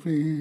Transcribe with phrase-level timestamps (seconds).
[0.00, 0.35] Please.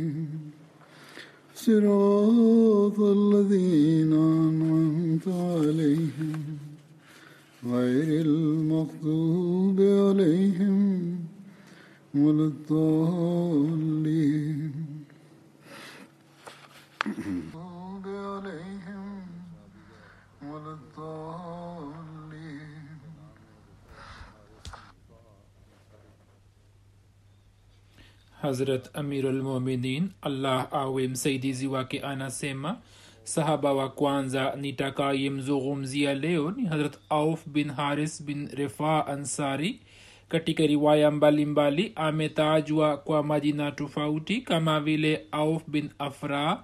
[28.56, 32.78] Hazrat amirulmuminin allah awe msaidizi wake anasema
[33.23, 39.80] sahaba wa kwanza nitakayemzungumzia leo ni hazrat auf bin haris bin refa ansari.
[40.28, 46.64] Katika riwaya mbalimbali ametajwa kwa majina tofauti kama vile auf bin afra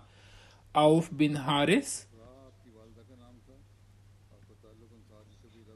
[0.74, 2.08] auf bin haris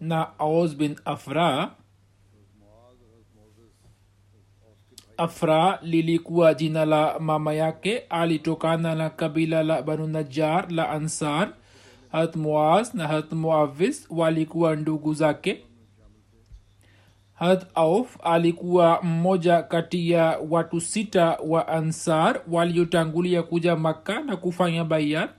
[0.01, 1.75] na aus bin afra
[5.17, 11.49] afra lilikuwa jina la mama yake alitokana na kabila la banu najar la ansar.
[12.11, 15.61] Hat muaz na hat muavis walikuwa ndugu zake.
[17.33, 24.83] Hat auf alikuwa mmoja kati ya watu sita wa ansar waliotangulia kuja makka na kufanya
[24.83, 25.29] bayat.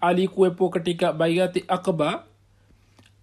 [0.00, 2.22] Alikuwepo katika baiati akba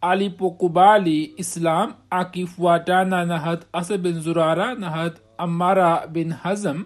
[0.02, 6.86] alipokubali islam akifuatana na hat asad bin zurara na hat amara bin hazam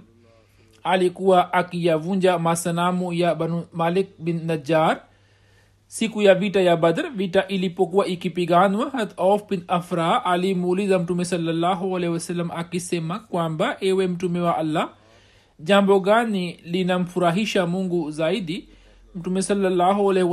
[0.84, 5.02] alikuwa akiyavunja masanamu ya banu malik bin najar
[5.88, 7.10] siku ya vita ya badr.
[7.10, 12.20] Vita ilipokuwa ikipiganwa hat of bin afra alimuuliza mtume salallahu alehi
[12.56, 14.90] akisema kwamba ewe mtume wa allah
[15.60, 18.70] jambo gani linamfurahisha mungu zaidi?
[19.16, 20.30] Mtume salallahu alehi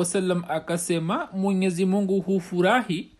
[0.48, 3.10] akasema mwenyezi mungu hufurahi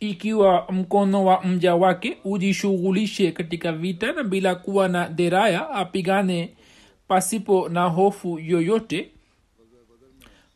[0.00, 6.54] ikiwa mkono wa mja wake ujishughulishe katika vita na bila kuwa na deraya apigane
[7.08, 9.10] pasipo na hofu yoyote.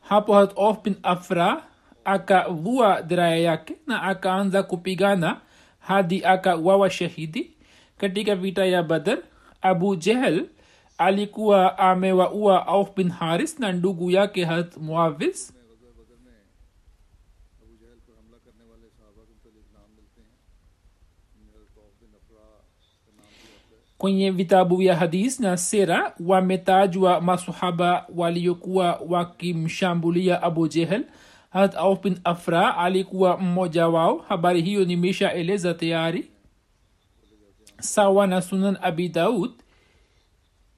[0.00, 1.62] Hapo hat of bin afra
[2.04, 5.40] akavua deraya yake na akaanza kupigana
[5.78, 7.50] hadi akawawa shahidi.
[7.98, 9.18] Katika vita ya badar
[9.62, 10.46] abu jehel
[10.98, 15.54] alikuwa amewaua auf bin haris na ndugu yake hat muavis
[24.02, 31.04] kwenye vitabu vya hadis na sera wametajwa masahaba waliokuwa wakimshambulia abu jehel
[31.50, 34.18] harat auf bin afra alikuwa mmoja wao.
[34.18, 36.30] Habari hiyo nimeshaeleza tayari.
[37.80, 39.50] Sawa na sunan abi daud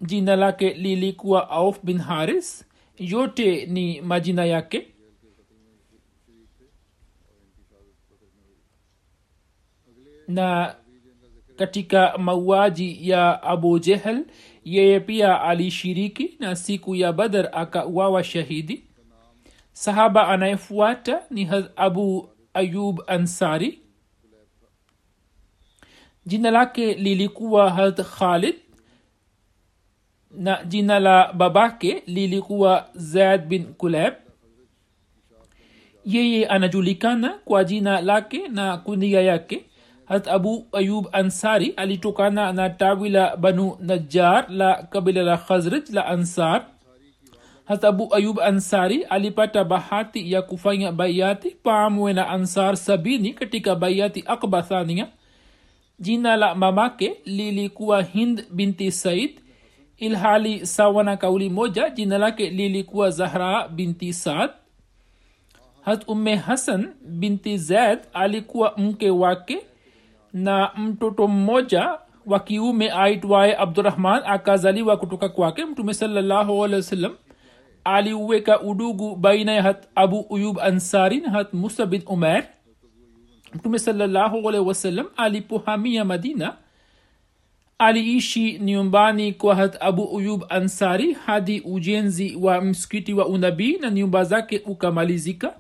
[0.01, 2.65] jina lake lilikuwa auf bin haris.
[2.99, 4.87] Yote ni majina yake.
[10.29, 10.77] Na
[11.57, 14.25] katika mauaji ya abu jehel
[14.65, 18.85] yeye pia alishiriki na siku ya badar akauawa shahidi.
[19.73, 23.79] Sahaba anayefuata ni abu ayub ansari.
[26.27, 28.55] Jina lake lilikuwa had khalid
[30.31, 34.15] na jina la babake lilikuwa zaid bin kuleb.
[36.05, 39.65] Yeye anajulikana kwa jina lake na kunia yake
[40.07, 46.07] hat abu ayub ansari alitokana na tawi la banu najar la kabila la khazrij la
[46.07, 46.67] ansar.
[47.65, 54.25] Hat abu ayub ansari alipata bahati ya kufanya bayati pamwe na ansar sabini katika bayati
[54.27, 55.09] akba thania
[55.99, 59.31] jina la mamake lilikuwa hind binti said
[59.97, 64.51] ilhali sawa na kauli moja jina lake lilikuwa zahra binti saad.
[65.85, 69.59] Hat umme hasan binti zaid alikuwa mke wake
[70.35, 76.59] na mtoto mmoja wa kiume aitwaye abdurahman akazaliwa kutoka kwake mtume salallahu
[77.85, 82.45] aliuweka udugu baina ya hat abu uyub ansari na hat musa bin umer
[83.55, 83.79] mtume
[84.67, 86.57] wasallam alipohamia madina
[87.79, 94.25] aliishi nyumbani kwa hat abu uyub ansari hadi ujenzi wa msikiti wa unabii na nyumba
[94.25, 95.55] zake ukamalizika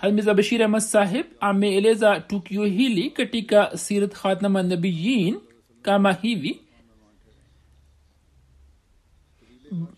[0.00, 5.38] halmiza bashir ahmad sahib ameeleza tukio hili katika sirat khatama nabiyin
[5.82, 6.60] kama hivi.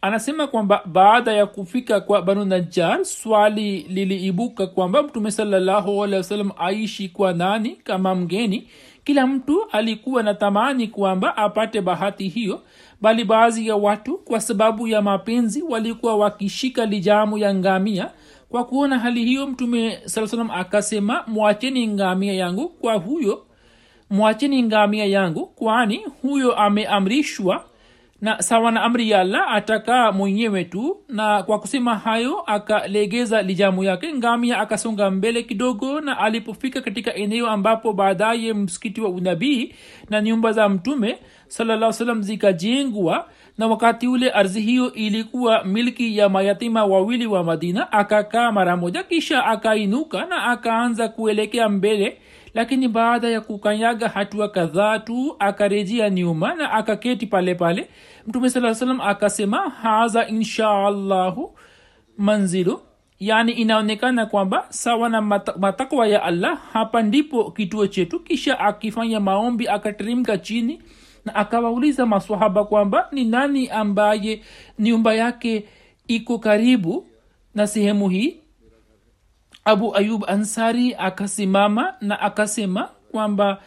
[0.00, 7.32] Anasema kwamba baada ya kufika kwa banu najar swali liliibuka kwamba mtume sawasalam aishi kwa
[7.32, 8.68] nani kama mgeni.
[9.04, 12.62] Kila mtu alikuwa na tamani kwamba apate bahati hiyo
[13.00, 18.10] bali baadhi ya watu kwa sababu ya mapenzi walikuwa wakishika lijamu ya ngamia
[18.52, 23.46] kwa kuona hali hiyo mtume saa salam akasema mwacheni ngamia yangu kwa huyo
[24.10, 27.64] mwacheni ngamia yangu kwani huyo ameamrishwa
[28.20, 30.96] na sawa na amri ya allah atakaa mwenyewe tu.
[31.08, 37.46] Na kwa kusema hayo akalegeza lijamu yake ngamia akasonga mbele kidogo na alipofika katika eneo
[37.46, 39.74] ambapo baadaye msikiti wa unabii
[40.10, 43.28] na nyumba za mtume salaa salam zikajengwa
[43.62, 49.02] na wakati ule ardhi hiyo ilikuwa milki ya mayatima wawili wa madina akakaa mara moja
[49.02, 52.18] kisha akainuka na akaanza kuelekea mbele.
[52.54, 57.88] Lakini baada ya kukanyaga hatua kadhaa tu akarejea nyuma na akaketi pale pale.
[58.26, 61.54] Mtume saa salam akasema haza inshaallahu
[62.18, 62.80] manzilu.
[63.18, 68.20] Yaani inaonekana kwamba sawa na mata- matakwa ya allah hapa ndipo kituo chetu.
[68.20, 70.82] Kisha akifanya maombi akateremka chini
[71.24, 74.42] na akawauliza maswahaba kwamba ni nani ambaye
[74.78, 75.68] nyumba yake
[76.08, 77.06] iko karibu
[77.54, 78.36] na sehemu hii?
[79.64, 83.62] Abu ayub ansari akasimama na akasema kwamba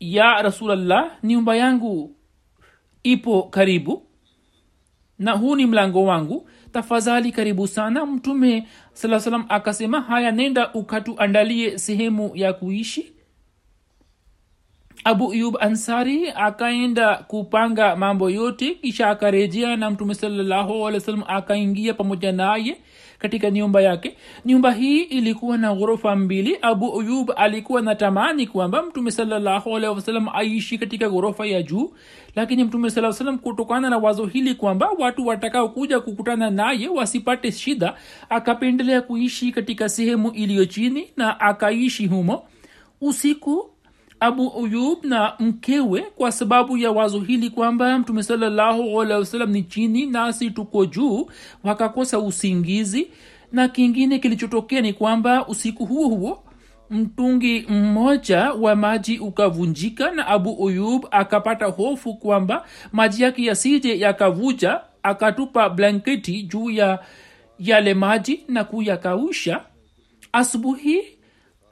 [0.00, 2.14] ya rasulllah nyumba yangu
[3.02, 4.06] ipo karibu
[5.18, 6.48] na huu ni mlango wangu.
[6.72, 8.06] Tafadhali karibu sana.
[8.06, 13.11] Mtume saa salam akasema haya nenda ukatuandalie sehemu ya kuishi
[15.04, 21.24] abu yub ansari akaenda kupanga mambo yote kisha akarejea na mtume salallahu alih wa sallam
[21.28, 22.76] akaingia pamoja naye
[23.22, 24.16] katika nyumba yake.
[24.44, 26.58] Nyumba hii ilikuwa na ghorofa mbili.
[26.62, 29.76] Abu uyub alikuwa na tamani kwamba mtume salallahu
[30.34, 31.92] aishi katika ghorofa ya juu
[32.36, 33.12] lakini mtume saa
[33.42, 37.94] kutokana na wazo hili kwamba watu watakaokuja kukutana naye wasipate shida
[38.28, 42.42] akapendelea kuishi katika sehemu iliyo chini na akaishi humo.
[43.00, 43.71] Usiku
[44.22, 50.50] abu uyub na mkewe kwa sababu ya wazo hili kwamba mtume alehi ni chini nasi
[50.50, 51.26] tuko juu
[51.64, 53.08] wakakosa usingizi.
[53.52, 56.42] Na kingine kilichotokea ni kwamba usiku huo huo
[56.90, 64.80] mtungi mmoja wa maji ukavunjika na abu uyub akapata hofu kwamba maji yake yasije yakavuja
[65.02, 66.98] akatupa blanketi juu ya
[67.58, 69.60] yale maji na kuyakausha.
[70.32, 71.00] Asubuhi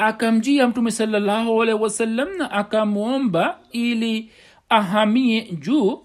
[0.01, 4.31] akamjia mtume salallahu alehi wasallam na akamwomba ili
[4.69, 6.03] ahamie juu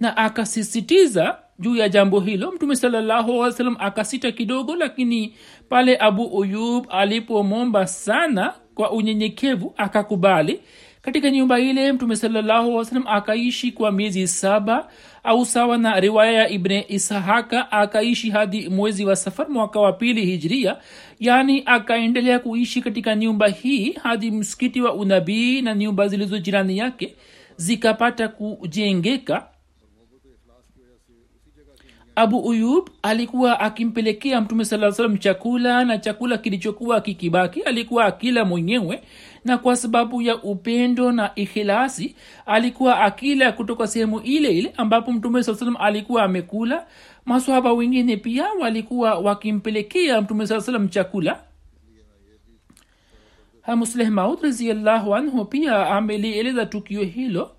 [0.00, 2.52] na akasisitiza juu ya jambo hilo.
[2.52, 3.44] Mtume salallahu
[3.78, 5.34] akasita kidogo lakini
[5.68, 10.60] pale abu uyub alipomwomba sana kwa unyenyekevu akakubali.
[11.02, 14.88] Katika nyumba ile mtume salallahu akaishi kwa miezi saba
[15.24, 20.26] au sawa na riwaya ya ibne ishaka akaishi hadi mwezi wa safar mwaka wa pili
[20.26, 20.76] hijria
[21.20, 27.14] yaani akaendelea kuishi katika nyumba hii hadi msikiti wa unabii na nyumba zilizo jirani yake
[27.56, 29.46] zikapata kujengeka
[32.16, 39.02] abu uyub alikuwa akimpelekea mtume saa salam chakula na chakula kilichokuwa kikibaki alikuwa akila mwenyewe
[39.44, 42.14] na kwa sababu ya upendo na ikhilasi
[42.46, 46.86] alikuwa akila kutoka sehemu ile ile ambapo mtume saa salam alikuwa amekula.
[47.24, 51.40] Maswahaba wengine pia walikuwa wakimpelekea mtume saa salam chakula.
[53.76, 54.38] Musleh maud
[55.14, 57.50] anhu pia amelieleza tukio hilo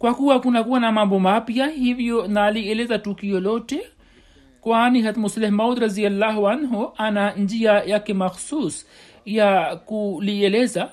[0.00, 3.80] kwa kuwa kunakuwa na mambo mapya hivyo na alieleza tukio lote
[4.60, 8.86] kwani hatmusleh maud raziallahu anhu ana njia yake makhsus
[9.24, 10.90] ya kulieleza.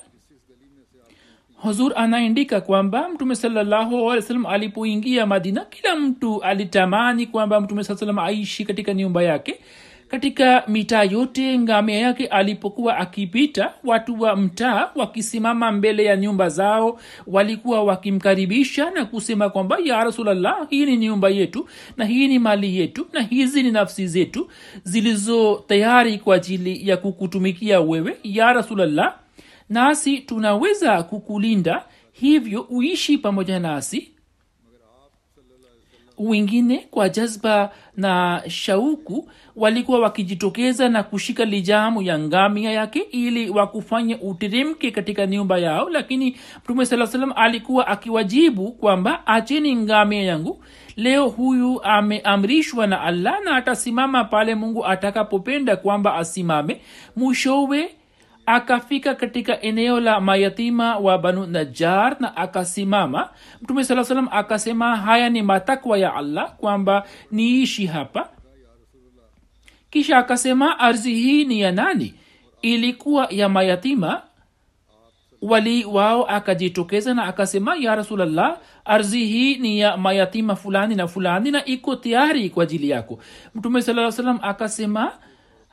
[1.56, 8.66] Huzur anaandika kwamba mtume alih alipoingia madina kila mtu alitamani kwamba mtume saa salam aishi
[8.66, 9.60] katika nyumba yake
[10.08, 17.00] katika mitaa yote ngamia yake alipokuwa akipita watu wa mtaa wakisimama mbele ya nyumba zao
[17.28, 22.78] walikuwa wakimkaribisha na kusema kwamba ya rasulllah hii ni nyumba yetu na hii ni mali
[22.80, 24.50] yetu na hizi ni nafsi zetu
[24.84, 29.16] zilizo tayari kwa ajili ya kukutumikia wewe ya rasulllah
[29.70, 34.12] nasi tunaweza kukulinda hivyo uishi pamoja nasi
[36.18, 44.16] wengine kwa jazba na shauku walikuwa wakijitokeza na kushika lijamu ya ngamia yake ili wakufanye
[44.16, 50.64] uteremke katika nyumba yao lakini mtume saa salam alikuwa akiwajibu kwamba acheni ngamia yangu
[50.96, 56.82] leo huyu ameamrishwa na allah na atasimama pale mungu atakapopenda kwamba asimame.
[57.16, 57.90] Mwishowe
[58.48, 63.30] akafika katika eneo la mayatima wa banu najar na akasimama.
[63.62, 68.30] Mtume saa salam akasema haya ni matakwa ya allah kwamba niishi hapa.
[69.90, 72.14] Kisha akasema ardhi hii ni ya nani?
[72.62, 74.22] Ilikuwa ya mayatima.
[75.42, 81.52] Wali wao akajitokeza na akasema ya rasulllah ardhi hii ni ya mayatima fulani na fulani
[81.52, 83.20] na iko tayari kwa ajili yako.
[83.56, 85.12] Mtume saa salam akasema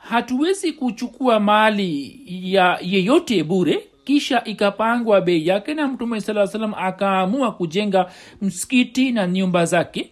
[0.09, 2.21] hatuwezi kuchukua mali
[2.53, 9.27] ya yeyote bure kisha ikapangwa bei yake na mtume saa salam akaamua kujenga msikiti na
[9.27, 10.11] nyumba zake.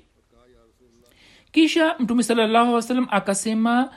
[1.52, 3.90] Kisha mtume salallahu akasema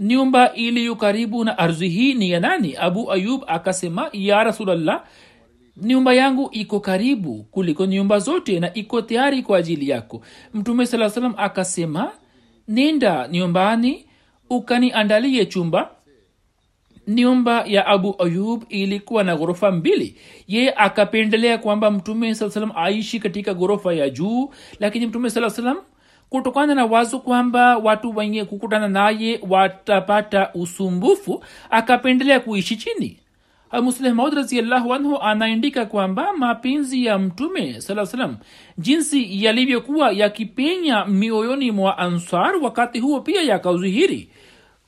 [0.00, 2.76] nyumba iliyo karibu na ardhi hii ni ya nani?
[2.76, 5.04] Abu ayub akasema ya rasulllah
[5.76, 10.22] nyumba yangu iko karibu kuliko nyumba zote na iko tayari kwa ajili yako.
[10.54, 12.12] Mtume saa salam akasema
[12.68, 14.06] nenda nyumbani
[14.50, 15.90] ukaniandalie chumba
[17.08, 20.16] nyumba ya abu ayub ilikuwa na ghorofa mbili.
[20.48, 25.76] Ye akapendelea kwamba mtume saa salam aishi katika ghorofa ya juu lakini mtume saa salam
[26.28, 33.16] kutokana na wazo kwamba watu wenye kukutana naye watapata usumbufu akapendelea kuishi chini.
[33.82, 38.36] Muslehmaud raziallahu anhu anaandika kwamba mapenzi ya mtume saa salam
[38.78, 44.28] jinsi yalivyokuwa yakipenya mioyoni mwa ansar wakati huo pia yakaudhihiri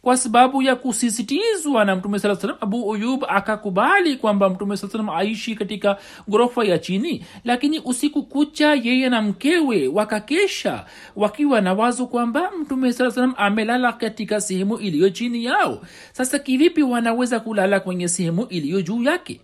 [0.02, 5.08] kwa sababu ya kusisitizwa na mtume saa salam abu uyub akakubali kwamba mtume saa salam
[5.08, 5.96] aishi katika
[6.30, 7.24] ghorofa ya chini.
[7.44, 10.84] Lakini usiku kucha yeye na mkewe wakakesha
[11.16, 15.80] wakiwa na wazo kwamba mtume saa salam amelala katika sehemu iliyo chini yao.
[16.12, 19.40] Sasa kivipi wanaweza kulala kwenye sehemu iliyo juu yake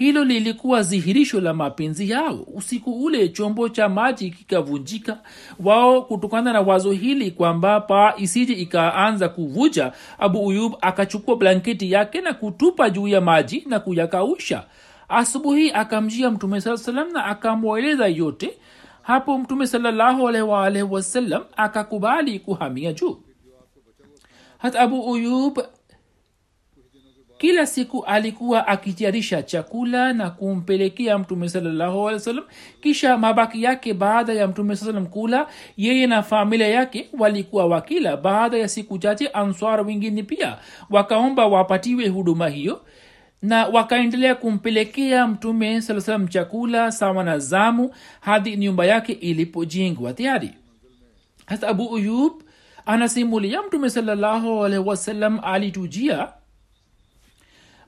[0.00, 2.46] hilo lilikuwa dhihirisho la mapenzi yao.
[2.54, 5.18] Usiku ule chombo cha maji kikavunjika.
[5.64, 12.20] Wao kutokana na wazo hili kwamba paa isije ikaanza kuvuja abu uyub akachukua blanketi yake
[12.20, 14.64] na kutupa juu ya maji na kuyakausha.
[15.08, 18.58] Asubuhi akamjia mtume saa salam na akamweleza yote.
[19.02, 23.20] Hapo mtume sawasalam akakubali kuhamia juu.
[24.58, 25.58] Hata abu uyub
[27.40, 32.10] kila siku alikuwa akitayarisha chakula na kumpelekea mtume salallahu
[32.80, 38.16] kisha mabaki yake baada ya mtume salam kula yeye na familia yake walikuwa wakila.
[38.16, 40.56] Baada ya siku chache answar wengine pia
[40.90, 42.80] wakaomba wapatiwe huduma hiyo
[43.42, 50.50] na wakaendelea kumpelekea mtume saa salam chakula sawa na zamu hadi nyumba yake ilipojengwa tayari.
[51.46, 52.32] Hasa abu uyub
[52.86, 54.84] anasimulia mtume salallahu alaihi
[55.42, 56.28] alitujia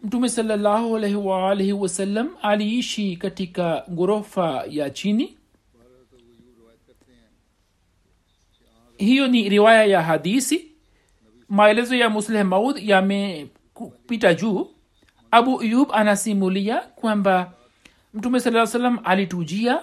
[0.03, 5.39] mtume salallahu alaihi waalihi wasallam aliishi katika ghorofa ya chini.
[8.99, 10.69] Hiyo ni riwaya ya hadisi.
[11.49, 14.71] Maelezo ya musleh maud yamepita juu.
[15.31, 17.53] Abu yub anasimulia kwamba
[18.15, 19.81] mtume saa salam alitujia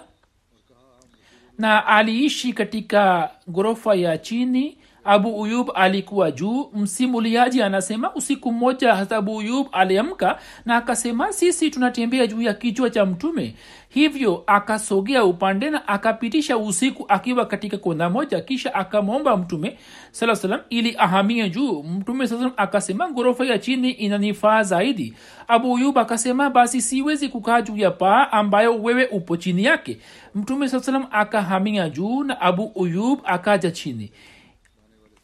[1.58, 6.70] na aliishi katika ghorofa ya chini abu uyub alikuwa juu.
[6.74, 13.06] Msimuliaji anasema usiku mmoja abu uyub aliamka na akasema sisi tunatembea juu ya kichwa cha
[13.06, 13.56] mtume.
[13.90, 19.78] Hivyo akasogea upande na akapitisha usiku akiwa katika kona moja kisha akamwomba mtume
[20.12, 21.84] saa salam ili ahamie juu.
[21.84, 25.14] Mtume salam akasema ghorofa ya chini inanifaa zaidi.
[25.48, 29.98] Abu uyub akasema basi siwezi kukaa juu ya paa ambayo wewe upo chini yake.
[30.36, 34.12] Mtume salam akahamia juu na abu uyub akaja chini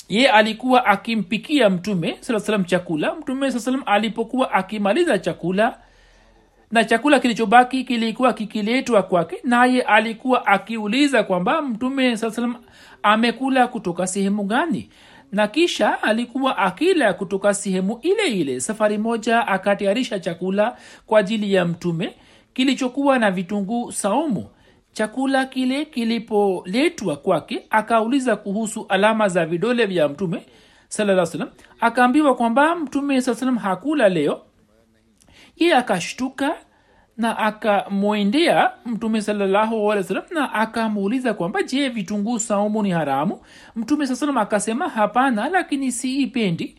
[0.09, 3.15] ye alikuwa akimpikia mtume saa salam chakula.
[3.15, 5.77] Mtume saa salam alipokuwa akimaliza chakula
[6.71, 12.55] na chakula kilichobaki kilikuwa kikiletwa kwake naye alikuwa akiuliza kwamba mtume saa salam
[13.03, 14.89] amekula kutoka sehemu gani?
[15.31, 18.59] Na kisha alikuwa akila kutoka sehemu ile ile.
[18.59, 22.13] Safari moja akatayarisha chakula kwa ajili ya mtume
[22.53, 24.47] kilichokuwa na vitunguu saumu
[24.95, 30.45] chakula kile kilipoletwa kwake akauliza kuhusu alama za vidole vya mtume
[30.87, 31.49] salaa salam
[31.79, 34.41] akaambiwa kwamba mtume saa salam hakula leo.
[35.57, 36.55] Ye akashtuka
[37.17, 43.39] na akamwendea mtume salalahualwasalam na akamuuliza kwamba je vitunguu saumu ni haramu?
[43.75, 46.75] Mtume saa akasema hapana lakini siipendi.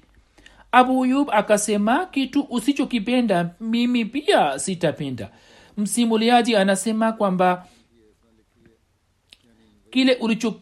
[0.73, 5.29] Abu akasema kitu usichokipenda mimi pia sitapenda.
[5.77, 7.67] Msimuliaji anasema kwamba
[9.91, 10.55] kile ulicho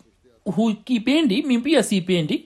[0.44, 2.44] hukipendi mimi pia sipendi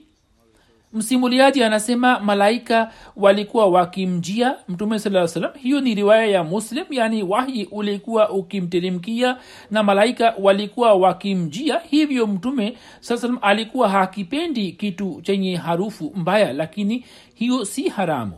[0.93, 7.63] msimuliaji anasema malaika walikuwa wakimjia mtume saa salam hiyo ni riwaya ya muslim yaani wahi
[7.71, 9.37] ulikuwa ukimtelemkia
[9.71, 11.79] na malaika walikuwa wakimjia.
[11.89, 18.33] Hivyo mtume saa salam alikuwa hakipendi kitu chenye harufu mbaya lakini hiyo si haramu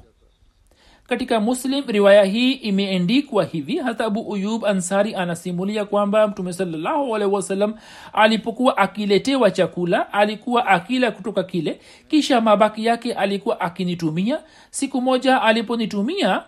[1.12, 3.78] katika muslim riwaya hii imeendikwa hivi.
[3.78, 7.74] Hata abu uyub ansari anasimulia kwamba mtume salallahu wasalam
[8.14, 14.40] alipokuwa akiletewa chakula alikuwa akila kutoka kile kisha mabaki yake alikuwa akinitumia.
[14.70, 16.44] Siku moja aliponitumia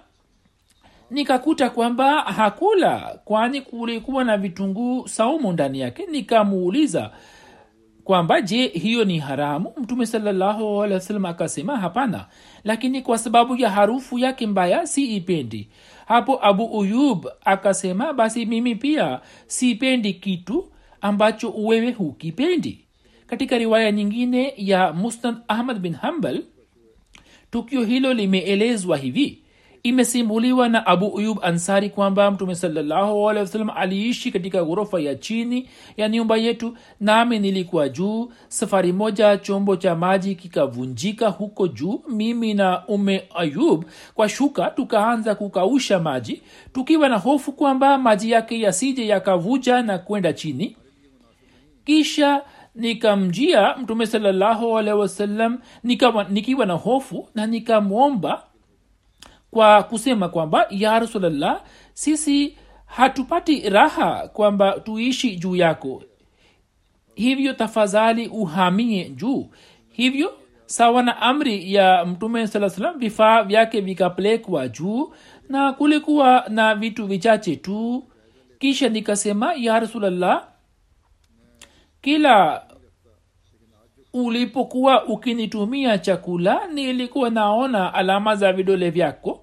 [1.11, 6.05] nikakuta kwamba hakula kwani kulikuwa na vitunguu saumu ndani yake.
[6.11, 7.11] Nikamuuliza
[8.03, 9.73] kwamba je hiyo ni haramu?
[9.77, 12.25] Mtume sawasalam akasema hapana
[12.63, 15.67] lakini kwa sababu ya harufu yake mbaya si ipendi.
[16.05, 20.65] Hapo abu uyub akasema basi mimi pia sipendi kitu
[21.01, 22.79] ambacho wewe hukipendi.
[23.27, 26.43] Katika riwaya nyingine ya musnad ahmad bin hambal
[27.51, 29.42] tukio hilo limeelezwa hivi
[29.83, 36.37] imesimuliwa na abu uyub ansari kwamba mtume sawasalam aliishi katika ghorofa ya chini ya nyumba
[36.37, 38.31] yetu nami nilikuwa juu.
[38.47, 42.01] Safari moja chombo cha maji kikavunjika huko juu.
[42.09, 46.41] Mimi na ume ayub kwa shuka tukaanza kukausha maji
[46.73, 50.77] tukiwa na hofu kwamba maji yake yasije yakavuja na kwenda chini.
[51.85, 52.41] Kisha
[52.75, 55.09] nikamjia mtume alehi
[56.29, 58.43] nikiwa na hofu na nikamwomba
[59.53, 61.61] kwa kusema kwamba ya rasulllah
[61.93, 66.03] sisi hatupati raha kwamba tuishi juu yako.
[67.15, 69.49] Hivyo tafadhali uhamie juu.
[69.89, 70.33] Hivyo
[70.65, 75.13] sawa na amri ya mtume saa salam vifaa vyake vikapelekwa juu
[75.49, 78.03] na kulikuwa na vitu vichache tu.
[78.59, 80.47] Kisha nikasema ya rasulllah
[82.01, 82.63] kila
[84.13, 89.42] ulipokuwa ukinitumia chakula nilikuwa naona alama za vidole vyako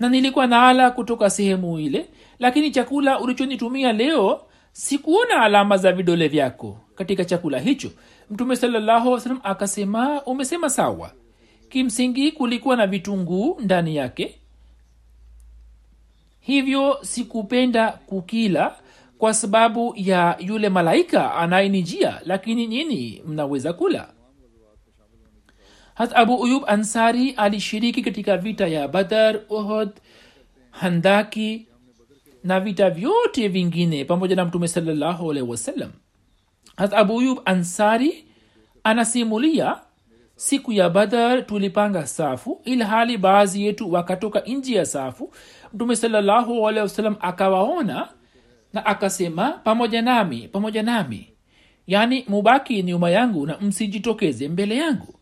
[0.00, 2.06] na nilikuwa naala kutoka sehemu ile
[2.38, 4.40] lakini chakula ulichonitumia leo
[4.72, 7.90] sikuona alama za vidole vyako katika chakula hicho.
[8.30, 11.10] Mtume sallahualwasalam akasema umesema sawa.
[11.68, 14.34] Kimsingi kulikuwa na vitunguu ndani yake.
[16.40, 18.74] Hivyo sikupenda kukila
[19.18, 24.08] kwa sababu ya yule malaika anayenijia lakini nyini mnaweza kula
[26.00, 29.90] hat abu uyub ansari alishiriki katika vita ya badar uhod
[30.70, 31.66] handaki
[32.44, 35.90] na vita vyote vingine pamoja na mtume salallahu alaihi wasallam.
[36.76, 38.24] Hat abu uyub ansari
[38.84, 39.76] anasimulia
[40.36, 45.32] siku ya badar tulipanga safu ili hali baadhi yetu wakatoka nji ya safu.
[45.74, 48.08] Mtume salallahu alaihi wasallam akawaona
[48.72, 51.28] na akasema pamoja nami pamoja nami.
[51.86, 55.19] Yaani mubaki nyuma yangu na msijitokeze mbele yangu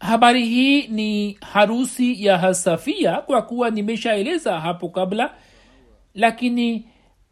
[0.00, 5.34] habari hii ni harusi ya hasafia kwa kuwa nimeshaeleza hapo kabla
[6.14, 6.88] lakini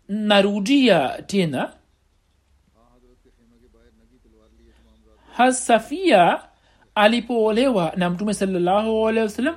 [0.08, 1.72] narudia tena.
[5.32, 6.40] Hasafia
[6.94, 9.12] alipoolewa na mtume salallahu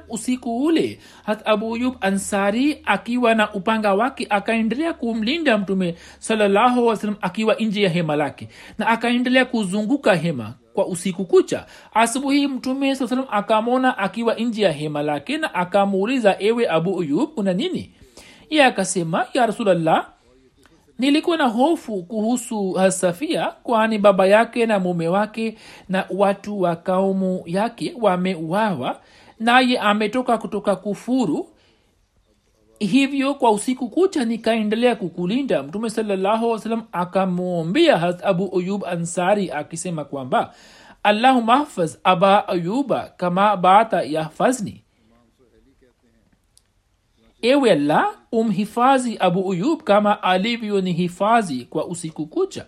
[0.09, 6.91] usiku ule hat abu yub ansari akiwa na upanga wake akaendelea kumlinda mtume salallahu
[7.21, 11.65] akiwa nje ya hema lake na akaendelea kuzunguka hema kwa usiku kucha.
[11.93, 17.29] Asubuhi mtume saa salam akamwona akiwa nje ya hema lake na akamuuliza ewe abu uyub
[17.39, 17.91] una nini?
[18.49, 20.07] Ye akasema ya rasulllah
[20.99, 25.57] nilikuwa na hofu kuhusu hasafia kwani baba yake na mume wake
[25.89, 28.99] na watu wa kaumu yake wameuawa
[29.39, 31.49] naye ametoka kutoka kufuru
[32.79, 35.63] hivyo kwa usiku kucha nikaendelea kukulinda.
[35.63, 40.53] Mtume sallahualwasalam akamwombea abu uyub ansari akisema kwamba
[41.03, 44.83] allahuma hafaz aba ayuba kama baata yahfazni
[47.41, 52.65] ewe la umhifadhi abu uyub kama alivyonihifadhi kwa usiku kucha.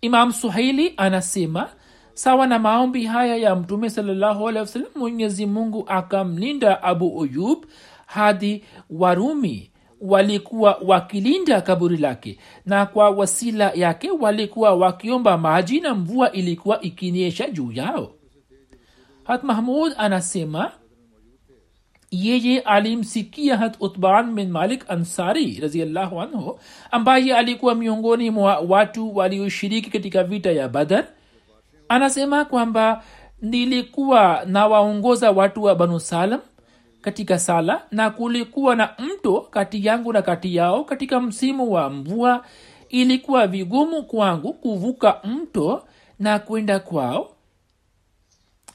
[0.00, 1.68] Imam suhaili anasema
[2.14, 4.50] sawa na maombi haya ya mtume salallahu
[4.96, 7.64] mwenyezi mungu akamlinda abu uyub
[8.06, 16.32] hadi warumi walikuwa wakilinda kaburi lake na kwa wasila yake walikuwa wakiomba maji na mvua
[16.32, 18.12] ilikuwa ikinyesha juu yao.
[19.24, 20.72] Hat mahmud anasema
[22.10, 26.58] yeye alimsikia hat utban bin malik ansari raziallahu anhu
[26.90, 31.04] ambaye alikuwa miongoni mwa watu walioshiriki katika vita ya badar.
[31.88, 33.02] Anasema kwamba
[33.42, 36.40] nilikuwa nawaongoza watu wa banu salam
[37.04, 42.44] katika sala na kulikuwa na mto kati yangu na kati yao katika msimu wa mvua.
[42.88, 45.84] Ilikuwa vigumu kwangu kuvuka mto
[46.18, 47.30] na kwenda kwao.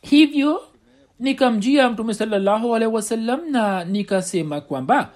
[0.02, 0.62] Hivyo
[1.20, 5.10] nikamjia mtume salallahu alehi wasallam na nikasema kwamba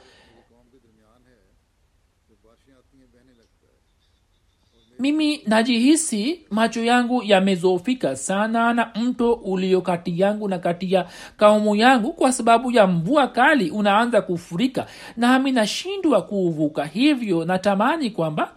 [5.03, 11.75] mimi najihisi macho yangu yamezofika sana na mto ulio kati yangu na kati ya kaumu
[11.75, 14.85] yangu kwa sababu ya mvua kali unaanza kufurika.
[15.17, 16.85] Nami nashindwa kuuvuka.
[16.85, 18.51] Hivyo natamani kwamba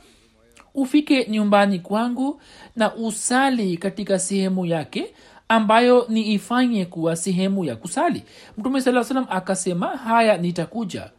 [0.75, 2.41] ufike nyumbani kwangu
[2.77, 5.15] na usali katika sehemu yake
[5.49, 8.23] ambayo ni ifanye kuwa sehemu ya kusali.
[8.59, 11.11] Mtume saa salam akasema haya nitakuja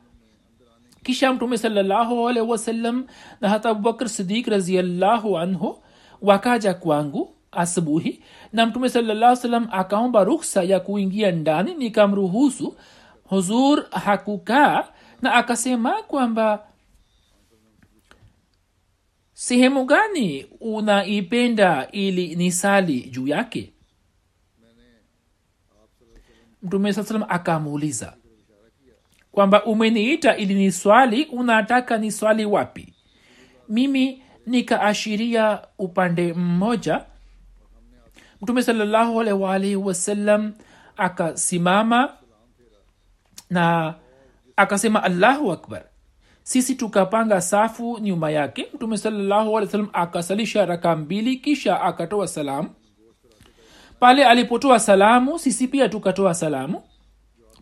[1.08, 3.08] kisha mtume salallahu alaihi wasallam
[3.42, 5.84] na hata abubakr sidik raziallahu anhu
[6.22, 12.76] wakaja kwangu asubuhi na mtume salallah salam akaomba ruksa ya kuingia ndani nikamruhusu.
[13.24, 14.88] Huzur hakukaa
[15.22, 16.68] na akasema kwamba
[19.34, 23.74] sehemu gani unaipenda ili nisali juu yake?
[26.64, 28.14] Mtume saa salam akamuuliza
[29.38, 32.94] kwamba umeniita ili ni swali unataka ni swali wapi?
[33.70, 37.06] Mimi nikaashiria upande mmoja.
[38.42, 39.18] Mtume salallahu
[39.76, 40.54] wasallam
[40.98, 42.14] akasimama
[43.50, 43.96] na
[44.56, 45.84] akasema allahu akbar.
[46.44, 48.68] Sisi tukapanga safu nyuma yake.
[48.74, 49.58] Mtume salallahu
[49.94, 52.70] akasalisha raka mbili kisha akatoa salamu.
[54.00, 56.84] Pale alipotoa salamu sisi pia tukatoa salamu.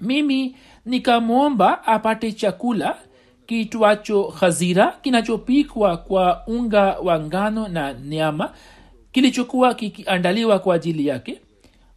[0.01, 2.97] Mimi nikamwomba apate chakula
[3.45, 8.53] kitwacho khazira kinachopikwa kwa unga wa ngano na nyama
[9.11, 11.41] kilichokuwa kikiandaliwa kwa ajili yake.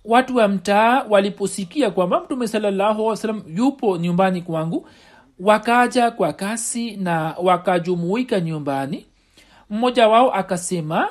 [0.04, 4.88] Watu wa mtaa waliposikia kwamba mtume salallahu salam yupo nyumbani kwangu
[5.40, 9.06] wakaja kwa kasi na wakajumuika nyumbani.
[9.70, 11.08] Mmoja wao akasema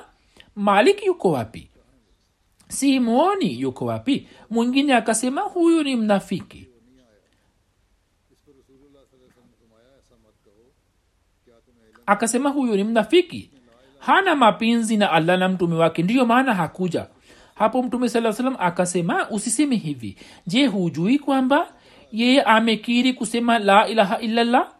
[0.56, 1.70] malik yuko wapi?
[2.68, 4.28] Simoni yuko wapi.
[4.50, 6.68] Mwingine akasema huyu ni mnafiki
[12.08, 13.52] akasema huyu ni mnafiki.
[14.00, 16.04] Hana mapenzi na allah na mtume wake.
[16.04, 17.08] Ndiyo maana hakuja.
[17.56, 20.18] Hapo mtume saa salam akasema usiseme hivi.
[20.48, 21.74] Je hujui kwamba
[22.12, 24.72] yeye amekiri kusema la ilaha illallah?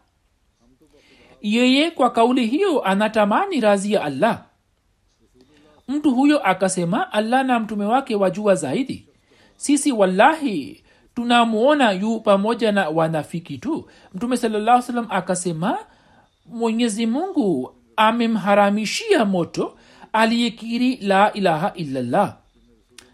[1.42, 4.44] Yeye kwa kauli hiyo anatamani razi ya allah.
[5.88, 9.08] Mtu huyo akasema allah na mtume wake wajua zaidi.
[9.56, 13.88] Sisi wallahi tunamwona yu pamoja na wanafiki tu.
[14.14, 15.78] Mtume salaa salam akasema
[16.50, 19.74] mwenyezi mungu amemharamishia moto
[20.12, 22.36] aliyekiri la ilaha illallah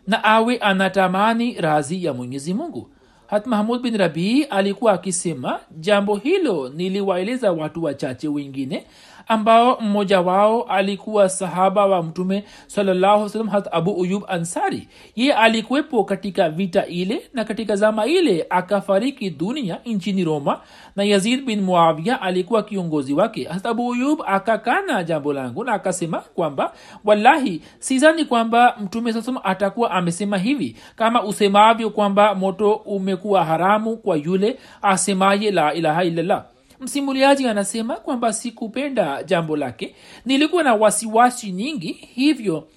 [0.07, 2.91] na awe anatamani razi ya mwenyezi mungu.
[3.27, 8.87] Hat mahmud bin rabii alikuwa akisema jambo hilo niliwaeleza watu wachache wengine
[9.29, 14.89] ambao mmoja wao alikuwa sahaba wa mtume salam hat abu uyub ansari.
[15.17, 20.61] Ye alikuwepo katika vita ile na katika zama ile akafariki dunia nchini roma
[20.97, 23.45] na yazid bin muavia alikuwa kiongozi wake.
[23.45, 26.73] Hat abu uyub akakana jambo langu na akasema kwamba
[27.05, 30.77] wallahi sizani kwamba mtume sasam atakuwa amesema hivi.
[30.97, 36.45] Kama usemavyo kwamba moto umekuwa haramu kwa yule asemaye la ilaha illallah
[36.81, 39.95] msimuliaji anasema kwamba sikupenda jambo lake.
[40.25, 42.69] Nilikuwa na wasiwasi nyingi hivyo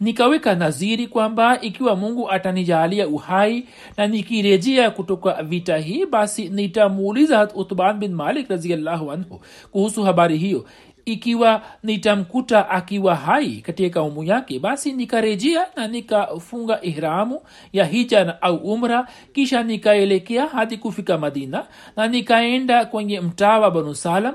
[0.00, 7.98] nikaweka naziri kwamba ikiwa mungu atanijalia uhai na nikirejea kutoka vita hii basi nitamuuliza utban
[7.98, 9.40] bin malik raziallahu anhu
[9.72, 10.64] kuhusu habari hiyo
[11.06, 17.40] ikiwa nitamkuta akiwa hai katika kaumu yake basi nikarejea na nikafunga ihramu
[17.72, 21.66] ya hija au umra kisha nikaelekea hadi kufika madina
[21.96, 24.34] na nikaenda kwenye mtaa wa banu salam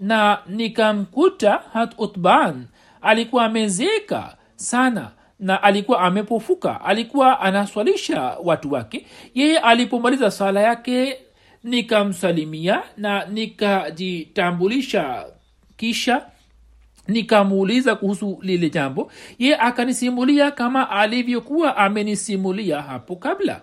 [0.00, 2.66] na nikamkuta hat utban
[3.02, 9.06] alikuwa amezeka sana na alikuwa amepofuka alikuwa anaswalisha watu wake.
[9.34, 11.18] Yeye alipomaliza sala yake
[11.64, 15.26] nikamsalimia na nikajitambulisha
[15.84, 16.26] kisha
[17.08, 23.60] nikamuuliza kuhusu lile jambo ye akanisimulia kama alivyokuwa amenisimulia hapo kabla.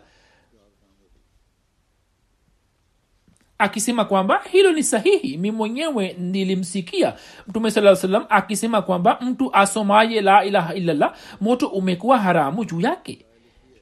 [3.57, 7.13] Akisema kwamba hilo ni sahihi mi mwenyewe nilimsikia
[7.47, 13.25] mtume saa salam akisema kwamba mtu asomaye la ilaha illallah moto umekuwa haramu juu yake.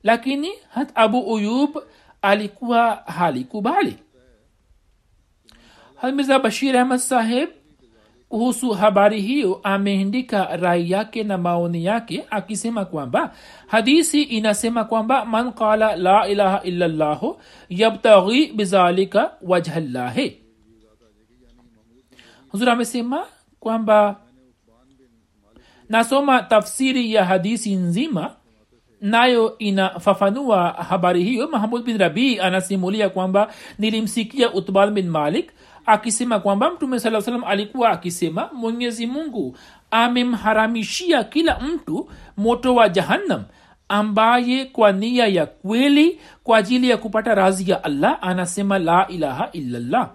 [0.03, 1.77] Lakini hat abu uyub
[2.21, 3.97] alikuwa halikubali.
[5.95, 7.49] Hamirza bashir ahmad saheb
[8.29, 13.33] kuhusu habari hiyo ameandika rai yake na maoni yake akisema kwamba
[13.67, 20.37] hadisi inasema kwamba man qala la ilaha illallahu yabtaghi bizalika wajhallahi.
[22.49, 23.25] Huzur amesema
[23.59, 24.15] kwamba
[25.89, 28.35] nasoma tafsiri ya hadisi nzima
[29.01, 31.47] nayo inafafanua habari hiyo.
[31.47, 35.51] Mahamud bin rabii anasimulia kwamba nilimsikia utbal bin malik
[35.89, 39.57] akisema kwamba mtume saa salam alikuwa akisema mwenyezi mungu
[39.91, 43.43] amemharamishia kila mtu moto wa jahannam
[43.89, 49.49] ambaye kwa nia ya kweli kwa ajili ya kupata razi ya allah anasema la ilaha
[49.51, 50.11] illallah.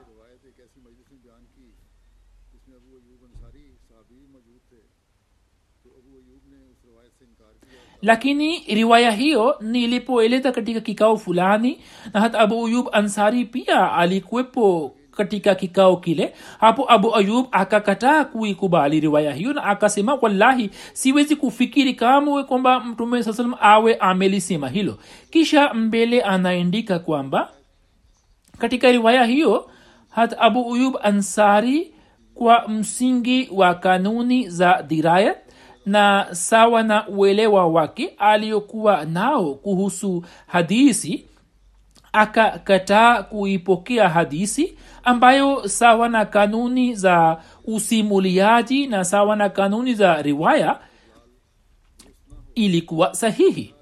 [8.02, 11.78] Lakini riwaya hiyo nilipoeleza katika kikao fulani
[12.14, 19.00] na hata abu ayub ansari pia alikuwepo katika kikao kile hapo abu ayub akakataa kuikubali
[19.00, 24.98] riwaya hiyo na akasema wallahi siwezi kufikiri kamwe kwamba mtume saa salam awe amelisema hilo.
[25.30, 27.48] Kisha mbele anaandika kwamba
[28.58, 29.70] katika riwaya hiyo
[30.10, 31.94] hata abu uyub ansari
[32.34, 35.36] kwa msingi wa kanuni za dirayat
[35.86, 41.24] na sawa na uelewa wake aliyokuwa nao kuhusu hadisi
[42.14, 50.80] akakataa kuipokea hadisi ambayo sawa na kanuni za usimuliaji na sawa na kanuni za riwaya
[52.54, 53.74] ilikuwa sahihi.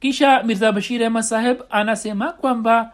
[0.00, 2.92] Kisha mirza bashir ahmad saheb anasema kwamba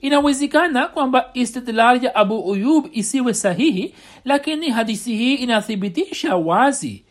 [0.00, 7.04] inawezekana kwamba istidlal ya abu uyub isiwe sahihi lakini hadisi hii inathibitisha wazi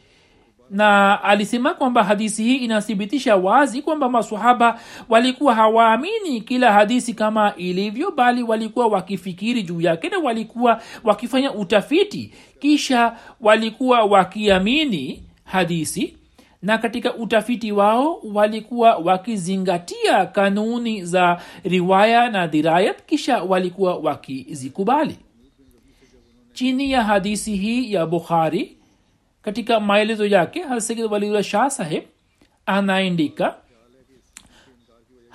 [0.69, 8.11] na alisema kwamba hadisi hii inathibitisha wazi kwamba masahaba walikuwa hawaamini kila hadisi kama ilivyo
[8.11, 12.33] bali walikuwa wakifikiri juu yake na walikuwa wakifanya utafiti.
[12.59, 16.17] Kisha walikuwa wakiamini hadisi
[16.61, 25.17] na katika utafiti wao walikuwa wakizingatia kanuni za riwaya na dirayat kisha walikuwa wakizikubali.
[26.53, 28.77] Chini ya hadisi hii ya bukhari
[29.45, 31.69] katika maelezo yake hasegid waliula shah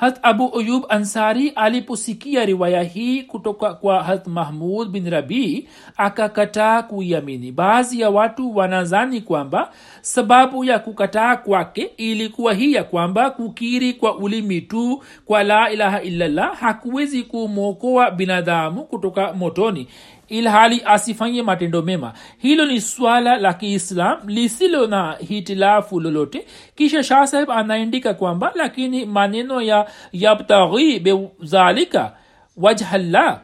[0.01, 7.53] hat abu ayub ansari aliposikia riwaya hii kutoka kwa hat mahmud bin rabii akakataa kuiamini.
[7.53, 9.71] Baadhi ya watu wanazani kwamba
[10.01, 16.03] sababu ya kukataa kwake ilikuwa hii ya kwamba kukiri kwa ulimi tu kwa la ilaha
[16.03, 19.89] illallah hakuwezi kumwokoa binadamu kutoka motoni
[20.31, 22.13] ilhali asifanye matendo mema.
[22.39, 26.47] Hilo ni swala la kiislam lisilo na hitilafu lolote.
[26.77, 27.49] Kisha shah saheb
[28.19, 32.13] kwamba lakini maneno ya yabtaghi bezalika
[32.57, 33.41] wajhallah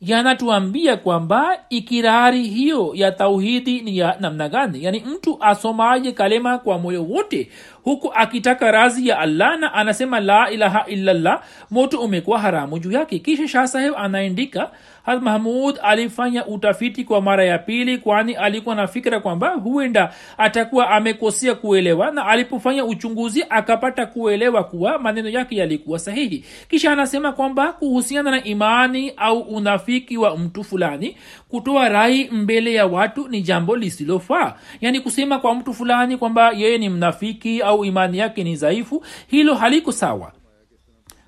[0.00, 4.84] yanatuambia kwamba ikirari hiyo ya tauhidi ni ya namna gani?
[4.84, 7.50] Yaani mtu asomaje kalema kwa moyo wote
[7.84, 13.18] huku akitaka razi ya allah na anasema la ilaha illallah moto umekuwa haramu juu yake?
[13.18, 14.70] Kisha shah saheb anaandika
[15.02, 20.90] hat mahmud alifanya utafiti kwa mara ya pili kwani alikuwa na fikira kwamba huenda atakuwa
[20.90, 26.44] amekosea kuelewa na alipofanya uchunguzi akapata kuelewa kuwa maneno yake yalikuwa sahihi.
[26.70, 31.16] Kisha anasema kwamba kuhusiana na imani au unafiki wa mtu fulani
[31.48, 34.54] kutoa rai mbele ya watu ni jambo lisilofaa.
[34.80, 39.54] Yaani kusema kwa mtu fulani kwamba yeye ni mnafiki au imani yake ni dhaifu hilo
[39.54, 40.32] haliko sawa.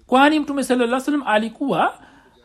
[0.07, 1.95] Kwani mtume salaa salam alikuwa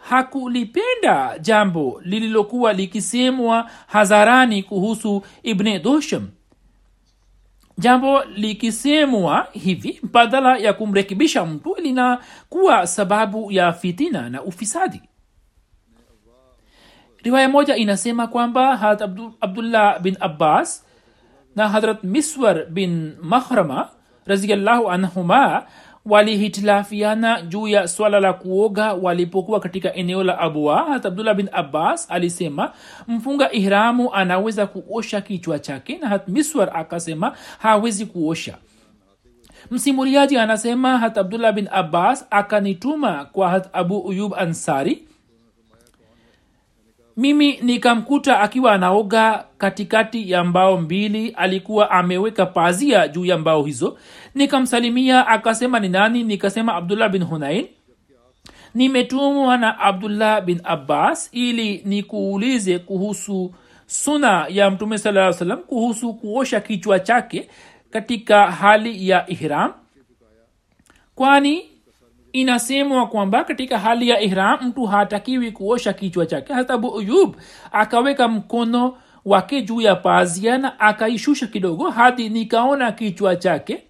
[0.10, 6.28] hakulipenda jambo lililokuwa likisemwa hadharani kuhusu ibne dosham
[7.78, 15.02] jambo likisemwa hivi badala ya kumrekebisha mtu linakuwa sababu ya fitina na ufisadi.
[17.24, 19.02] Riwaya moja inasema kwamba hat
[19.42, 20.86] abdullah bin abbas
[21.56, 23.90] na hadrat miswar bin mahrama
[24.26, 25.66] raziallahu anhuma
[26.08, 30.38] walihitilafiana juu ya swala la kuoga walipokuwa katika eneo la
[30.88, 32.72] hat abdullah bin abbas alisema
[33.08, 35.98] mfunga ihramu anaweza kuosha kichwa chake.
[35.98, 38.58] Na hat miswar akasema hawezi kuosha.
[39.72, 45.08] Msimuliaji anasema hat abdullah bin abbas akanituma kwa hat abu uyub ansari
[47.18, 53.98] mimi nikamkuta akiwa anaoga katikati ya mbao mbili alikuwa ameweka pazia juu ya mbao hizo.
[54.36, 56.24] Nikamsalimia akasema ni nani?
[56.24, 57.68] Nikasema abdullah bin hunain.
[58.76, 63.54] Nimetumwa na abdullah bin abbas ili nikuulize kuhusu
[63.86, 67.50] suna ya mtume saa salam kuhusu kuosha kichwa chake
[67.90, 69.74] katika hali ya ihram.
[71.16, 71.66] Kwani
[72.42, 76.54] inasemwa kwamba katika hali ya ihram mtu hatakiwi kuosha kichwa chake.
[76.54, 77.36] Hata abu uyub
[77.72, 83.84] akaweka mkono wake juu ya pazia na akaishusha kidogo hadi nikaona kichwa chake.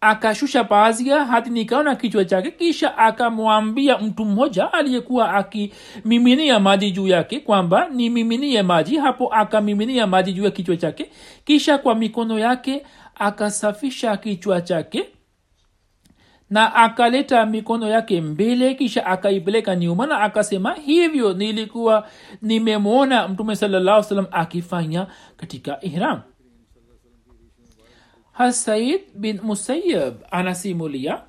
[0.00, 2.50] Akashusha pazia hadi nikaona kichwa chake.
[2.50, 10.32] Kisha akamwambia mtu mmoja aliyekuwa akimiminia maji juu yake kwamba nimiminie maji hapo akamiminia maji
[10.32, 11.10] juu ya kichwa chake.
[11.44, 15.08] Kisha kwa mikono yake akasafisha kichwa chake
[16.52, 22.08] na akaleta mikono yake mbele kisha akaipeleka nyuma na akasema hivyo nilikuwa
[22.42, 26.20] nimemwona mtume salallah salam akifanya katika ihram.
[28.32, 31.22] Hasaid bin musayab anasimulia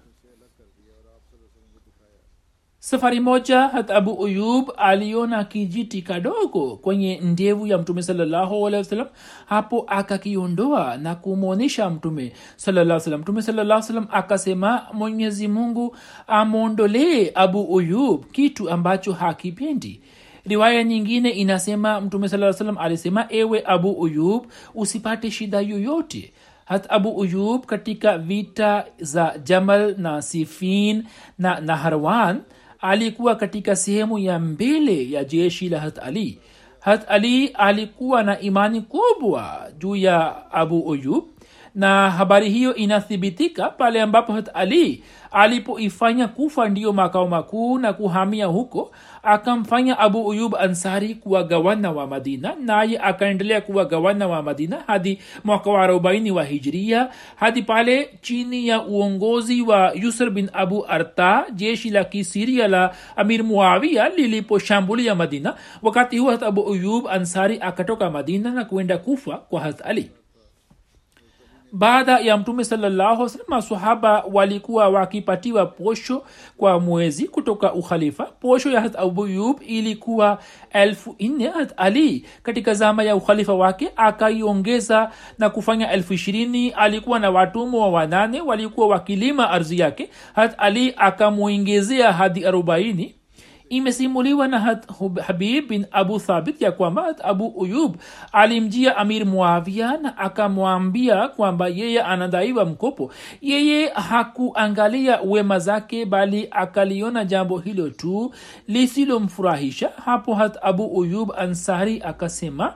[2.84, 8.70] safari moja hat abu uyub aliona kijiti kadogo kwenye ndevu ya mtume salallahu
[9.46, 15.96] hapo akakiondoa na kumwonyesha mtume salaa mtume salaa akasema mwenyezi mungu
[16.28, 20.02] amwondolee abu uyub kitu ambacho hakipendi.
[20.46, 26.34] Riwaya nyingine inasema mtume saa alisema ewe abu uyub usipate shida yoyote.
[26.66, 31.04] Hat abu uyub katika vita za jamal na sifin
[31.40, 32.42] na naharwan
[32.84, 36.40] alikuwa katika sehemu ya mbele ya jeshi la hat ali.
[36.80, 41.24] Hat ali alikuwa na imani kubwa juu ya abu uyub
[41.76, 48.46] na habari hiyo inathibitika pale ambapo hat ali alipoifanya kufa ndiyo makao makuu na kuhamia
[48.46, 48.92] huko
[49.24, 55.20] akamfanya abu uyub ansari kuwa gawana wa madina naye akaendelea kuwa gawana wa madina hadi
[55.44, 61.46] mwaka wa arobaini wa hijiria hadi pale chini ya uongozi wa yusr bin abu arta
[61.54, 65.56] jeshi la kisiria la amir muawia liliposhambulia madina.
[65.82, 69.82] Wakati huo abu uyub ansari akatoka madina na kuenda kufa kwa hat
[71.74, 76.24] baada ya mtume salallahu masahaba walikuwa wakipatiwa posho
[76.58, 78.24] kwa mwezi kutoka ukhalifa.
[78.26, 80.40] Posho ya hat abuyub ilikuwa
[80.72, 86.70] elfu nne hat ali katika zama ya ukhalifa wake akaiongeza na kufanya elfu ishirini.
[86.70, 90.10] Alikuwa na watumwa wanane walikuwa wakilima ardhi yake.
[90.36, 93.16] Hat ali akamwongezea hadi arobaini
[93.70, 94.88] imesimuliwa na hat
[95.28, 97.96] habib bin abu thabit ya kwamba abu uyub
[98.32, 103.12] alimjia amir muavia na akamwambia kwamba yeye anadaiwa mkopo.
[103.42, 108.34] Yeye hakuangalia wema zake bali akaliona jambo hilo tu
[108.68, 109.90] lisilomfurahisha.
[110.06, 112.74] Hapo hat abu uyub ansari akasema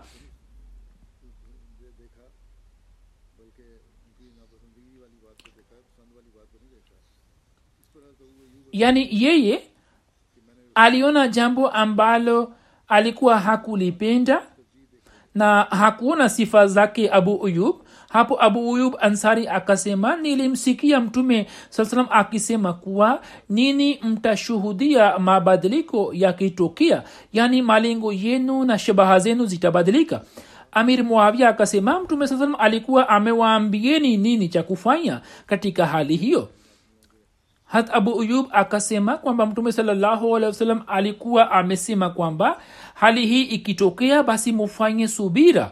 [8.72, 9.62] yani yeye
[10.78, 12.54] aliona jambo ambalo
[12.88, 14.42] alikuwa hakulipenda
[15.36, 17.76] na hakuona sifa zake abu uyub.
[18.10, 27.04] Hapo abu uyub ansari akasema nilimsikia mtume saa salam akisema kuwa nini mtashuhudia mabadiliko yakitokea?
[27.34, 30.22] Yaani malengo yenu na shabaha zenu zitabadilika.
[30.72, 36.50] Amir muavia akasema mtume saa alikuwa amewaambieni nini cha kufanya katika hali hiyo
[37.68, 39.72] hat abu uyub akasema kwamba mtume
[40.46, 42.60] wasallam alikuwa amesema kwamba
[42.94, 45.72] hali hii ikitokea basi mufanye subira.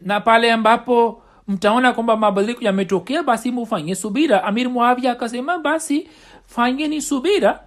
[0.00, 4.44] Na pale ambapo mtaona kwamba mabadiliko yametokea basi mufanye subira.
[4.44, 6.08] Amir muavia akasema basi
[6.46, 7.60] fanyeni subira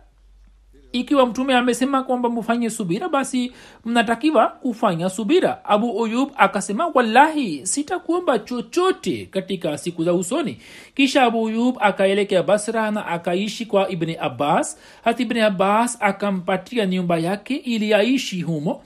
[0.99, 3.51] ikiwa mtume amesema kwamba mufanye subira basi
[3.85, 5.65] mnatakiwa kufanya subira.
[5.65, 10.57] Abu uyub akasema wallahi sitakuomba chochote katika siku za usoni.
[10.95, 14.77] Kisha abu uyub akaelekea basra na akaishi kwa ibni abbas.
[15.03, 18.81] Hata ibni abbas akampatia nyumba yake ili aishi humo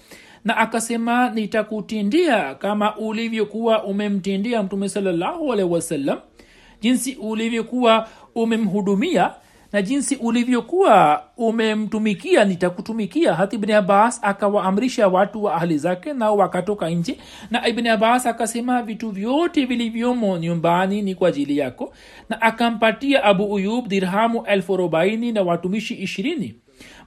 [0.45, 6.19] na akasema nitakutendea kama ulivyokuwa umemtendea mtume salallahu alehi wasallam
[6.82, 9.32] jinsi ulivyokuwa umemhudumia
[9.73, 13.34] na jinsi ulivyokuwa umemtumikia nitakutumikia.
[13.34, 17.17] Hata ibni abbas akawaamrisha watu wa ahli zake nao wakatoka nje.
[17.51, 21.93] Na ibni abbas akasema vitu vyote vilivyomo nyumbani ni kwa ajili yako.
[22.29, 26.55] Na akampatia abu uyub dirhamu elfu arobaini na watumishi ishirini.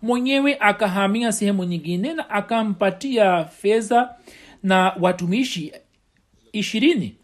[0.03, 4.15] Mwenyewe akahamia sehemu nyingine na akampatia fedha
[4.63, 5.73] na watumishi
[6.53, 7.17] ishirini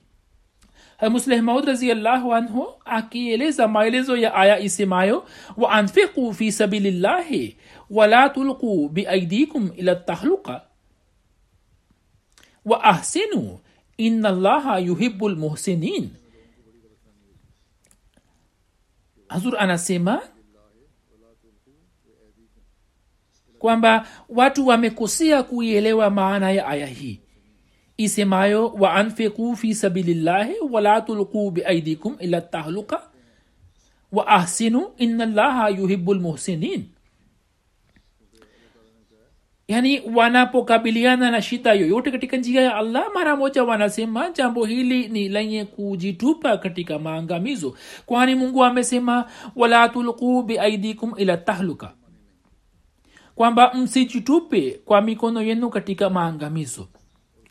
[1.08, 5.26] musleh maud raziallahu anhu akieleza maelezo ya aya isemayo
[5.56, 7.56] wa anfiqu fi sabilillahi
[7.90, 10.62] wala tulquu biaidikum ila tahluka
[12.64, 13.58] wa ahsinu
[13.96, 16.10] ina allaha yuhibu lmuhsinin
[19.28, 20.22] hazur anasema
[23.58, 27.20] kwamba watu wamekosea kuielewa maana ya aya hii
[28.04, 33.02] isemayo wa anfiqu fi sabilillahi wala tulquu biaidikum ila tahluka
[34.12, 36.84] wa ahsinu ina llaha yuhibu lmuhsinin
[39.68, 45.28] yani wanapokabiliana na shida yoyote katika njia ya allah mara moja wanasema jambo hili ni
[45.28, 47.76] lenye kujitupa katika maangamizo
[48.06, 49.24] kwani mungu amesema
[49.56, 51.92] wala tulquu biaidikum ila tahluka
[53.34, 56.88] kwamba msijitupe kwa mikono yenu katika maangamizo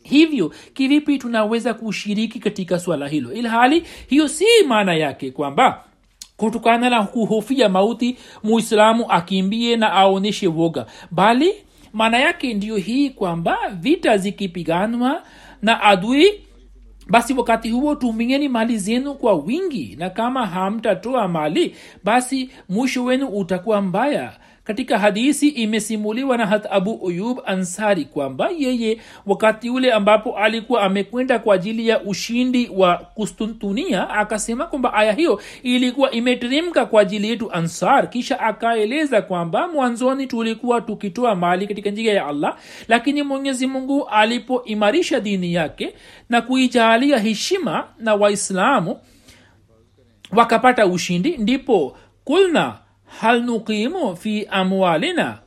[0.04, 3.34] hivyo kivipi tunaweza kushiriki katika swala hilo?
[3.34, 5.84] Ilhali hiyo si maana yake kwamba
[6.38, 10.86] kutokana na kuhofia mauti muislamu akimbie na aonyeshe woga.
[11.12, 11.54] Bali
[11.94, 15.24] maana yake ndiyo hii kwamba vita zikipiganwa
[15.62, 16.34] na adui
[17.08, 19.96] basi wakati huo tumieni mali zenu kwa wingi.
[20.00, 24.34] Na kama hamtatoa mali basi mwisho wenu utakuwa mbaya
[24.70, 31.40] katika hadisi imesimuliwa na hat abu uyub ansari kwamba yeye wakati ule ambapo alikuwa amekwenda
[31.40, 37.52] kwa ajili ya ushindi wa kustuntunia akasema kwamba aya hiyo ilikuwa imeteremka kwa ajili yetu
[37.52, 38.10] ansar.
[38.10, 42.58] Kisha akaeleza kwamba mwanzoni tulikuwa tukitoa mali katika njia ya allah
[42.88, 45.94] lakini mwenyezi mungu alipoimarisha dini yake
[46.30, 49.00] na kuijaalia heshima na waislamu
[50.32, 52.78] wakapata ushindi ndipo kulna
[53.20, 55.38] hal nuqimu fi amwalina?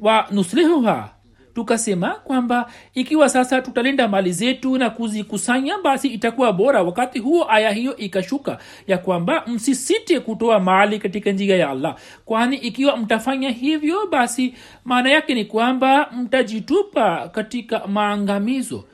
[0.00, 1.10] Wa nuslihuha.
[1.54, 6.82] Tukasema kwamba ikiwa sasa tutalinda mali zetu na kuzikusanya basi itakuwa bora.
[6.82, 11.96] Wakati huo aya hiyo ikashuka ya kwamba msisite kutoa mali katika njia ya allah.
[12.24, 18.84] Kwani ikiwa mtafanya hivyo basi maana yake ni kwamba mtajitupa katika maangamizo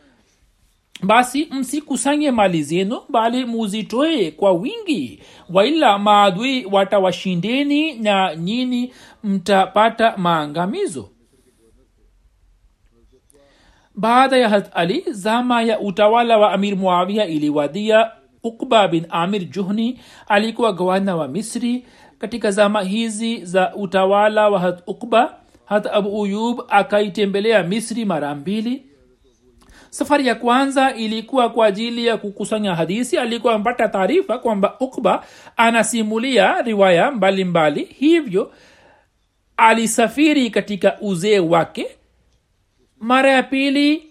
[1.03, 5.21] basi msikusanye mali zenu bali muzitoe kwa wingi.
[5.53, 8.93] Waila maadui watawashindeni na nyini
[9.25, 11.09] mtapata maangamizo.
[13.95, 18.11] Baada ya hat ali zama ya utawala wa amir muawia iliwadia.
[18.43, 21.87] Ukba bin amir juhni alikuwa gavana wa misri.
[22.19, 25.35] Katika zama hizi za utawala wa hat ukba
[25.65, 28.83] hat abu uyub akaitembelea misri mara mbili
[29.91, 33.19] safari ya kwanza ilikuwa kwa ajili ya kukusanya hadisi.
[33.19, 35.25] Alikuwa amepata taarifa kwamba ukba
[35.57, 37.45] anasimulia riwaya mbalimbali
[37.85, 37.95] mbali.
[37.99, 38.53] hivyo
[39.57, 41.87] alisafiri katika uzee wake.
[43.01, 44.03] Mara ya pili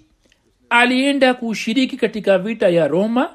[0.69, 3.29] alienda kushiriki katika vita ya roma.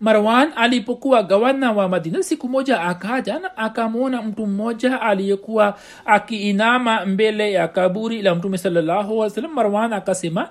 [0.00, 7.52] Marwan alipokuwa gavana wa madina siku moja akaja na akamwona mtu mmoja aliyekuwa akiinama mbele
[7.52, 10.48] ya kaburi la mtume salallahu alih salam marwan akasema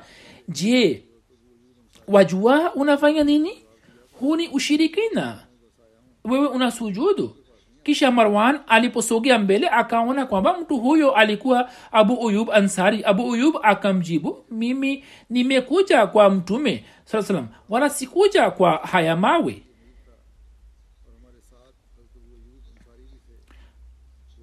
[0.49, 1.03] je
[2.07, 3.63] wajua unafanya nini?
[4.19, 5.47] Huu ni ushirikina.
[6.23, 7.35] Wewe una sujudu
[7.83, 13.03] kisha marwan aliposogea mbele akaona kwamba mtu huyo alikuwa abu uyub ansari.
[13.03, 19.63] Abu uyub akamjibu mimi nimekuja kwa mtume saa salam wala sikuja kwa haya mawe.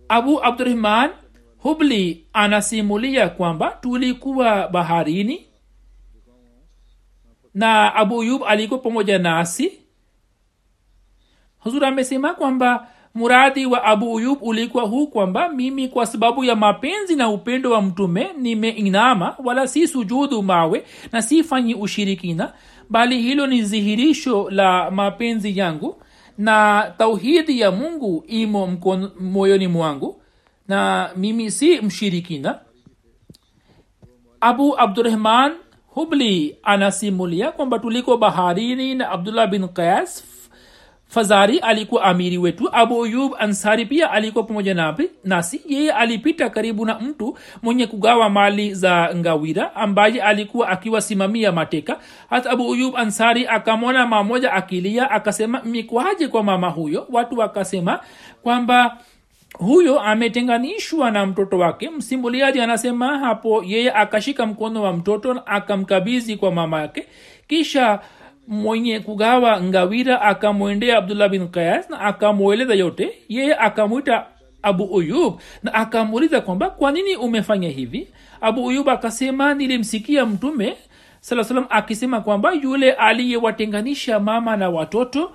[0.08, 1.10] Abu abdurahman
[1.58, 5.46] hubli anasimulia kwamba tulikuwa baharini
[7.54, 9.72] na abu yub alikuwa pamoja nasi.
[11.58, 17.16] Huzuri amesema kwamba muradi wa abu yub ulikuwa huu kwamba mimi kwa sababu ya mapenzi
[17.16, 22.52] na upendo wa mtume nimeinama wala si sujudu mawe na sifanyi ushirikina
[22.90, 26.02] bali hilo ni dhihirisho la mapenzi yangu
[26.38, 28.78] na tauhidi ya mungu imo
[29.20, 30.22] moyoni mwangu
[30.68, 32.58] na mimi si mshirikina.
[34.40, 35.52] Abu abdurahman
[35.90, 40.24] hubli anasimulia kwamba tuliko baharini na abdullah bin qas
[41.06, 46.98] fazari alikuwa amiri wetu abu uyub ansari pia alikuwa pamoja nasi yeye alipita karibu na
[46.98, 51.98] mtu mwenye kugawa mali za ngawira ambaye alikuwa akiwasimamia mateka.
[52.30, 57.06] Hata abu uyub ansari akamwona mamoja akilia akasema mikwaje kwa mama huyo?
[57.12, 58.00] Watu wakasema
[58.42, 58.96] kwamba
[59.58, 61.90] huyo ametenganishwa na mtoto wake.
[61.90, 67.06] Msimuliaji anasema hapo yeye akashika mkono wa mtoto akamkabizi kwa mama yake.
[67.48, 68.00] Kisha
[68.48, 73.12] mwenye kugawa ngawira akamwendea abdullah bin kayas na akamweleza yote.
[73.28, 74.26] Yeye akamwita
[74.62, 78.08] abu uyub na akamuuliza kwamba kwa nini umefanya hivi?
[78.40, 80.76] Abu uyub akasema nilimsikia mtume
[81.20, 85.32] saa salam akisema kwamba yule aliyewatenganisha mama na watoto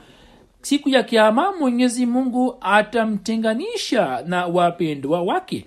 [0.66, 5.66] siku ya kiama mwenyezi mungu atamtenganisha na wapendwa wake.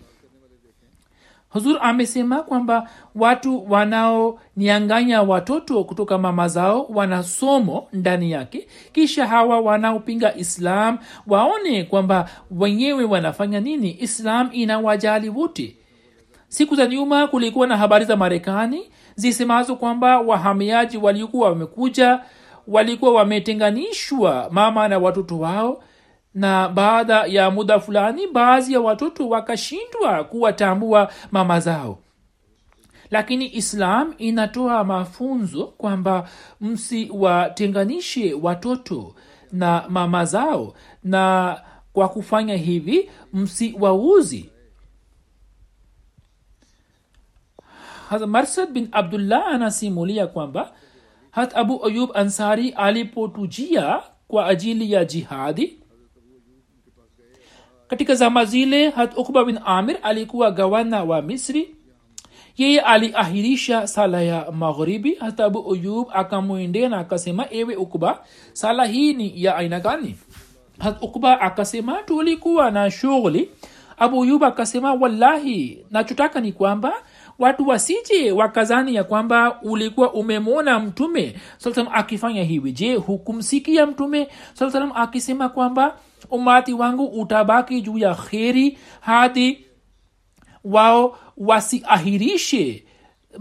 [1.49, 9.61] Huzur amesema kwamba watu wanaonianganya watoto kutoka mama zao wana somo ndani yake kisha hawa
[9.61, 13.97] wanaopinga islam waone kwamba wenyewe wanafanya nini.
[14.01, 15.77] Islam inawajali wote.
[16.49, 18.83] Siku za nyuma kulikuwa na habari za marekani
[19.15, 22.21] zisemazo kwamba wahamiaji waliokuwa wamekuja
[22.69, 25.83] walikuwa wametenganishwa mama na watoto wao
[26.35, 31.99] na baada ya muda fulani baadhi ya watoto wakashindwa kuwatambua mama zao.
[33.11, 36.29] Lakini islam inatoa mafunzo kwamba
[36.61, 39.15] msiwatenganishe watoto
[39.53, 41.57] na mama zao na
[41.93, 44.51] kwa kufanya hivi msiwauzi.
[48.27, 50.73] Marsad bin abdullah anasimulia kwamba
[51.39, 55.79] hat abu ayub ansari alipotujia kwa ajili ya jihadi?
[57.89, 61.75] Katika zama zile hat ukba bin amir alikuwa gavana wa misri.
[62.57, 65.15] Yeye aliahirisha sala ya magharibi.
[65.15, 70.17] Hata abu ayub akamwendea na akasema ewe ukba sala hii ni ya aina gani?
[70.79, 73.51] Hat ukba akasema tulikuwa na shughuli.
[73.99, 76.93] Abu ayub akasema wallahi nachotaka ni kwamba
[77.39, 82.73] watu wasije wakazani ya kwamba ulikuwa umemwona mtume saa salam akifanya hivi.
[82.73, 85.97] Je hukumsikia mtume saa salam akisema kwamba
[86.31, 89.65] umati wangu utabaki juu ya kheri hadi
[90.65, 92.85] wao wasiahirishe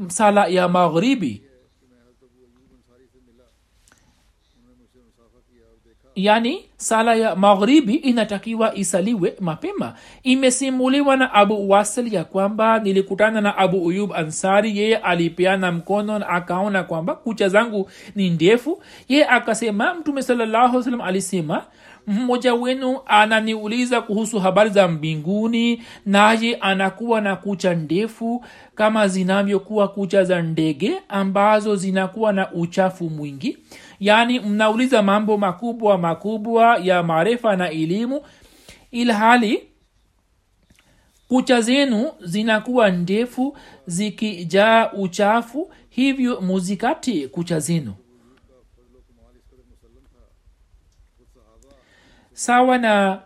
[0.08, 1.43] sala ya magharibi
[6.18, 9.93] yani sala ya maghribi inatakiwa isaliwe mapema.
[10.24, 14.78] Imesimuliwa na abu wasil ya kwamba nilikutana na abu uyub ansari.
[14.78, 18.84] Yeye alipeana mkono na akaona kwamba kucha zangu ni ndefu.
[19.09, 21.63] Yeye akasema mtume salallahu salam alisema
[22.07, 28.45] mmoja wenu ananiuliza kuhusu habari za mbinguni naye anakuwa na kucha ndefu
[28.76, 33.57] kama zinavyokuwa kucha za ndege ambazo zinakuwa na uchafu mwingi
[34.00, 38.22] yaani mnauliza mambo makubwa makubwa ya maarifa na elimu
[38.91, 39.68] ilhali
[41.28, 47.93] kucha zenu zinakuwa ndefu zikijaa uchafu hivyo muzikate kucha zenu.
[52.34, 53.22] Sawa na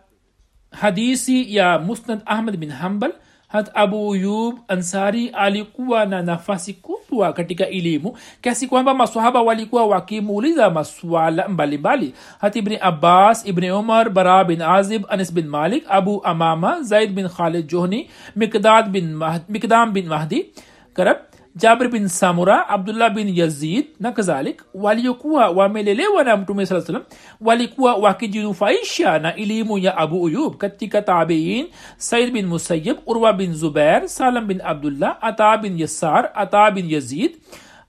[0.70, 3.12] hadisi ya musnad ahmad bin hambal
[3.52, 10.70] hat abu yub ansari alikuwa na nafasi kubwa katika elimu kiasi kwamba masahaba walikuwa wakimuuliza
[10.70, 12.14] maswala mbalimbali.
[12.40, 17.28] Hat ibni abbas ibni umar bara bin azib anis bin malik abu amama zaid bin
[17.28, 20.50] khalid johni mikdad bin mikdam bin mahdi.
[20.94, 21.16] Karab
[21.56, 27.02] jabir bin samura abdullah bin yazid na kadhalik waliokuwa wamelelewa na mtume saa salam
[27.40, 30.56] walikuwa wakijinufaisha na elimu ya abu uyub.
[30.56, 36.70] Katika tabiin said bin musayib urwa bin zubair salam bin abdullah ata bin yasar ata
[36.70, 37.36] bin yazid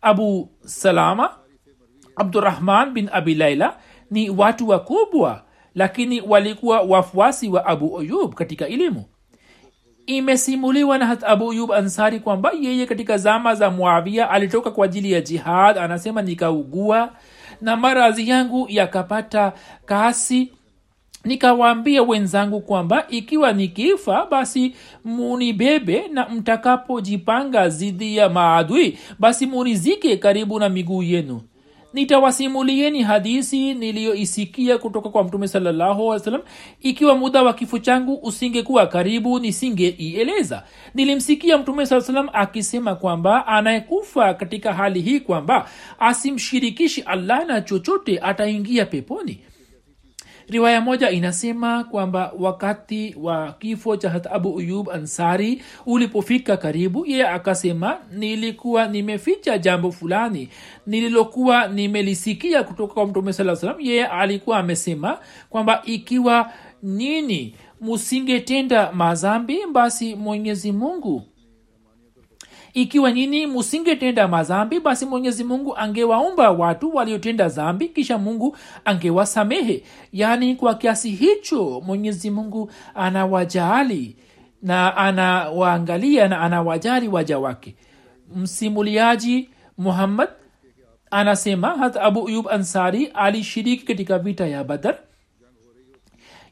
[0.02, 1.30] abu salama
[2.16, 3.78] abdurahman bin abi laila
[4.12, 5.44] ni watu wakubwa
[5.76, 9.06] lakini walikuwa wafuasi wa abu uyub katika elimu
[10.06, 15.12] imesimuliwa na hat abu yub ansari kwamba yeye katika zama za muavia alitoka kwa ajili
[15.12, 15.78] ya jihad.
[15.78, 17.10] Anasema nikaugua
[17.62, 19.54] na maradhi yangu yakapata
[19.86, 20.52] kasi.
[21.26, 24.76] Nikawaambia wenzangu kwamba ikiwa nikifa basi
[25.06, 31.42] munibebe na mtakapojipanga zidi ya maadui basi munizike karibu na miguu yenu
[31.94, 36.42] nitawasimulieni hadisi niliyoisikia kutoka kwa mtume salallahu salam
[36.82, 40.64] ikiwa muda wa kifo changu usingekuwa karibu nisingeieleza.
[40.94, 45.70] Nilimsikia mtume saa salam akisema kwamba anayekufa katika hali hii kwamba
[46.00, 49.40] asimshirikishi allah na chochote ataingia peponi
[50.48, 57.28] riwaya moja inasema kwamba wakati wa kifo cha hat abu uyub ansari ulipofika karibu yeye
[57.28, 60.50] akasema nilikuwa nimeficha jambo fulani
[60.88, 65.18] nililokuwa nimelisikia kutoka kwa mtume saa salam yeye alikuwa amesema
[65.50, 66.52] kwamba ikiwa
[66.84, 71.22] nini musingetenda mazambi basi mwenyezi mungu
[72.74, 79.84] ikiwa nyini musingetenda mazambi basi mwenyezi mungu angewaumba watu waliotenda zambi kisha mungu angewasamehe.
[80.14, 84.16] Yaani kwa kiasi hicho mwenyezi mungu anawajaali
[84.62, 87.76] na anawaangalia na anawajali waja wake.
[88.36, 90.30] Msimuliaji muhammad
[91.12, 94.98] anasema hata abu uyub ansari alishiriki katika vita ya badar.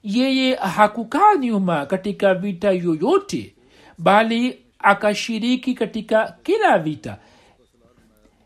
[0.03, 3.55] Yeye hakukaa nyuma katika vita yoyote
[3.97, 7.18] bali akashiriki katika kila vita.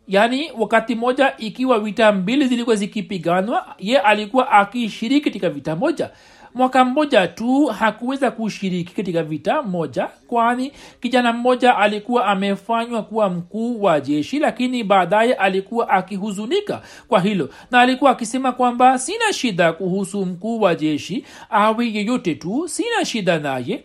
[0.07, 6.09] Yaani wakati moja ikiwa vita mbili zilikuwa zikipiganwa ye alikuwa akishiriki katika vita moja.
[6.53, 10.71] Mwaka mmoja tu hakuweza kushiriki katika vita moja kwani
[11.01, 17.49] kijana mmoja alikuwa amefanywa kuwa mkuu wa jeshi lakini baadaye alikuwa akihuzunika kwa hilo.
[17.71, 23.39] Na alikuwa akisema kwamba sina shida kuhusu mkuu wa jeshi awe yeyote tu sina shida
[23.39, 23.83] naye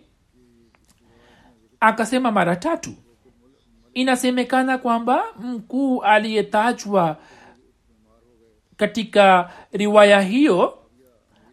[1.80, 2.90] akasema mara tatu.
[3.94, 7.16] Inasemekana kwamba mkuu aliyetajwa
[8.76, 10.78] katika riwaya hiyo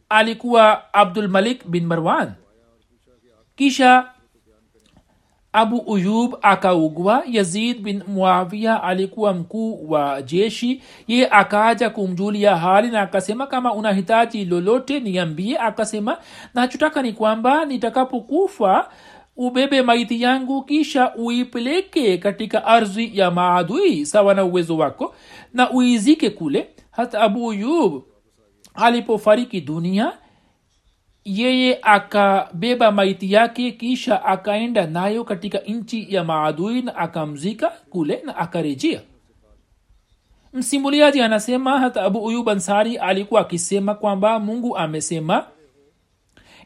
[0.10, 2.34] alikuwa abdul malik bin marwan.
[3.56, 4.10] Kisha
[5.54, 10.84] abu uyub akaugwa yazid bin muavia alikuwa mkuu wa jeshi.
[11.08, 15.58] Ye akaja kumjulia hali na akasema kama unahitaji lolote niambie.
[15.58, 16.18] Akasema
[16.54, 18.90] nachotaka ni kwamba nitakapokufa
[19.38, 25.16] ubebe maiti yangu kisha uipeleke katika ardhi ya maadui sawa na uwezo wako
[25.54, 26.68] na uizike kule.
[26.92, 28.04] Hata abu yub
[28.74, 30.14] alipofariki dunia
[31.26, 38.38] yeye akabeba maiti yake kisha akaenda nayo katika nchi ya maadui na akamzika kule na
[38.38, 39.02] akarejea.
[40.54, 45.46] Msimuliaji anasema hata abu uyub ansari alikuwa akisema kwamba mungu amesema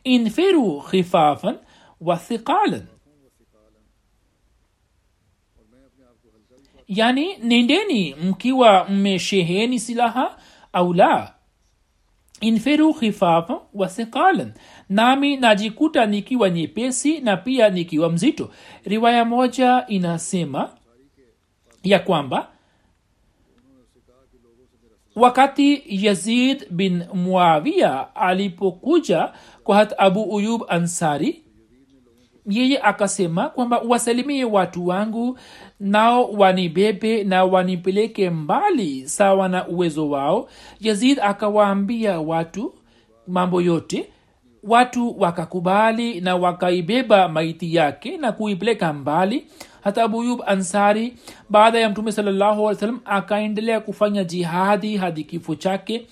[0.03, 1.55] infiru khifafan
[2.01, 2.19] wa
[6.87, 10.37] yani nendeni mkiwa mmesheheni silaha
[10.73, 11.33] au la.
[12.41, 14.53] Inferu khifafa wasikalan
[14.89, 18.51] nami najikuta nikiwa nyepesi na pia nikiwa mzito.
[18.83, 20.69] Riwaya moja inasema
[21.83, 22.51] ya kwamba
[25.15, 29.33] wakati yazid bin muawia alipokuja
[29.63, 31.43] kwa hat abu uyub ansari
[32.49, 35.39] yeye akasema kwamba wasalimie watu wangu
[35.79, 40.49] nao wanibebe na wanipeleke mbali sawa na uwezo wao.
[40.79, 42.73] Yazid akawaambia watu
[43.27, 44.09] mambo yote.
[44.63, 49.45] Watu wakakubali na wakaibeba maiti yake na kuipeleka mbali.
[49.83, 51.13] Hata abuyub ansari
[51.49, 56.07] baada ya mtume salllahu salam akaendelea kufanya jihadi hadi kifo chake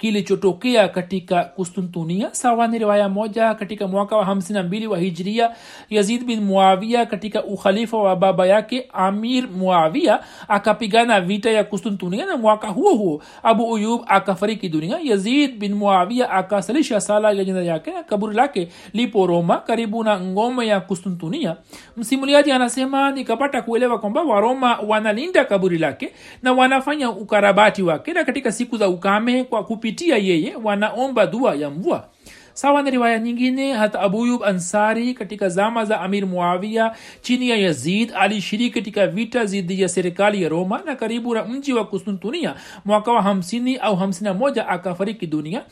[0.00, 5.50] kilichotokea katika kustuntunia sawa ni riwaya moja katika mwaka wa 52 wa hijria.
[5.90, 12.36] Yazid bin muavia katika ukhalifa wa baba yake amir muavia akapigana vita ya kustuntunia na
[12.36, 14.98] mwaka huo huo abu uyub akafariki dunia.
[15.02, 20.20] Yazid bin muavia akasalisha sala ya jina yake na kaburi lake lipo roma karibu na
[20.20, 21.56] ngome ya kustuntunia
[21.96, 28.52] msimuliaji anasema nikapata kuelewa kwamba waroma wanalinda kaburi lake na wanafanya ukarabati wake na katika
[28.52, 32.08] siku za ukame kwa kupi kupitia yeye wanaomba dua ya mvua.
[32.52, 38.12] Sawa na riwaya nyingine hata abuyub ansari katika zama za amir muavia chini ya yazid
[38.16, 43.12] alishiriki katika vita dhidi ya serikali ya roma na karibu na mji wa kustuntunia mwaka
[43.12, 45.62] wa 50 au 51 akafariki dunia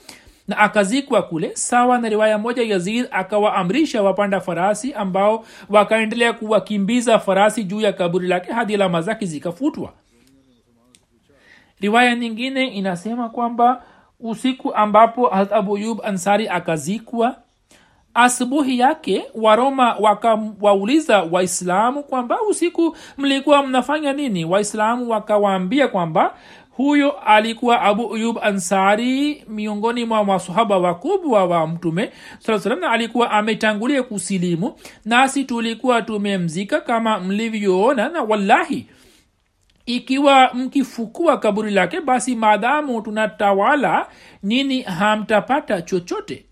[0.48, 1.50] na akazikwa kule.
[1.54, 8.28] Sawa na riwaya moja yazid akawaamrisha wapanda farasi ambao wakaendelea kuwakimbiza farasi juu ya kaburi
[8.28, 9.92] lake hadi alama zake zikafutwa.
[11.80, 13.82] Riwaya nyingine inasema kwamba
[14.20, 17.36] usiku ambapo abuyub ansari akazikwa
[18.14, 24.44] asubuhi yake waroma wakawauliza waislamu kwamba usiku mlikuwa mnafanya nini?
[24.44, 26.34] Waislamu wakawaambia kwamba
[26.70, 33.30] huyo alikuwa abu uyub ansari miongoni mwa masahaba wakubwa wa mtume saa salam na alikuwa
[33.30, 38.86] ametangulia kusilimu nasi tulikuwa tumemzika kama mlivyoona na wallahi
[39.88, 44.08] ikiwa mkifukua kaburi lake basi maadamu tunatawala
[44.42, 46.44] nini hamtapata chochote?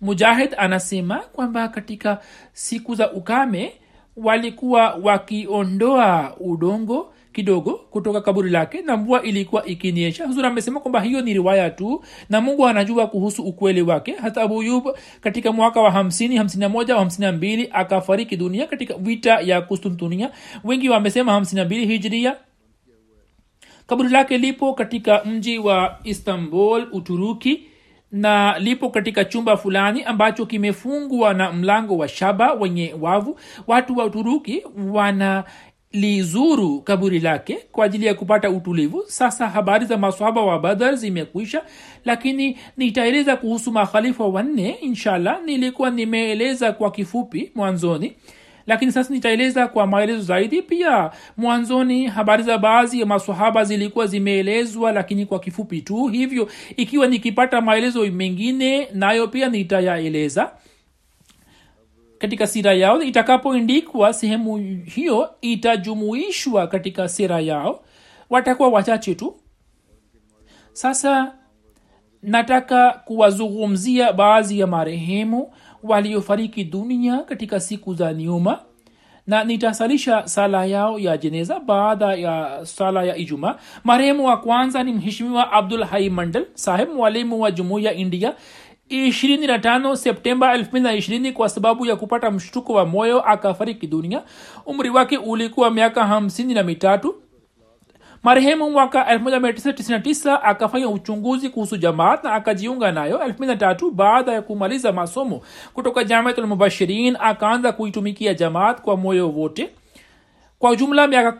[0.00, 2.18] Mujahid anasema kwamba katika
[2.52, 3.72] siku za ukame
[4.16, 10.26] walikuwa wakiondoa udongo kidogo kutoka kaburi lake na mvua ilikuwa ikinyesha.
[10.26, 14.12] Huzur amesema kwamba hiyo ni riwaya tu na mungu anajua kuhusu ukweli wake.
[14.22, 14.88] Hata abuyub
[15.20, 19.60] katika mwaka wa hamsini hamsini na moja hamsini na mbili akafariki dunia katika vita ya
[19.60, 20.30] kustuntunia.
[20.64, 22.36] Wengi wamesema hamsini na mbili hijria.
[23.86, 27.62] Kaburi lake lipo katika mji wa istanbul uturuki
[28.12, 33.38] na lipo katika chumba fulani ambacho kimefungwa na mlango wa shaba wenye wavu.
[33.66, 34.62] Watu wa uturuki
[34.92, 35.44] wana
[35.92, 39.04] lizuru kaburi lake kwa ajili ya kupata utulivu.
[39.06, 41.62] Sasa habari za maswaba wa badar zimekwisha
[42.04, 44.70] lakini nitaeleza kuhusu makhalifa wanne.
[44.70, 48.12] Inshallah nilikuwa nimeeleza kwa kifupi mwanzoni
[48.66, 50.62] lakini sasa nitaeleza kwa maelezo zaidi.
[50.62, 56.06] Pia mwanzoni habari za baadhi ya masahaba zilikuwa zimeelezwa lakini kwa kifupi tu.
[56.06, 60.50] Hivyo ikiwa nikipata maelezo mengine nayo pia nitayaeleza
[62.22, 67.84] katika sira yao itakapoindikwa sehemu hiyo itajumuishwa katika sira yao
[68.30, 69.36] watakuwa wachache tu.
[70.72, 71.32] Sasa
[72.22, 75.52] nataka kuwazungumzia baadhi ya marehemu
[75.82, 78.60] waliofariki dunia katika siku za nyuma
[79.26, 84.92] na nitasalisha sala yao ya jeneza baada ya sala ya ijuma marehemu wa kwanza ni
[84.92, 88.34] mheshimiwa abdul hai mandal saheb mwalimu wa jumuiya india
[88.92, 94.22] 25 septemba 220 kwa sababu ya kupata mshtuko wa moyo akafariki dunia.
[94.66, 97.14] Umri wake ulikuwa miaka hamsini na mitatu.
[98.22, 103.18] Marehemu mwaka 1999 akafanya uchunguzi kuhusu jamaat na akajiunga nayo.
[103.18, 105.40] 23 baada ya kumaliza masomo
[105.74, 109.70] kutoka jamiatulmubashirin akaanza kuitumikia jamaat kwa moyo wote
[110.62, 111.32] kwa jumla miaka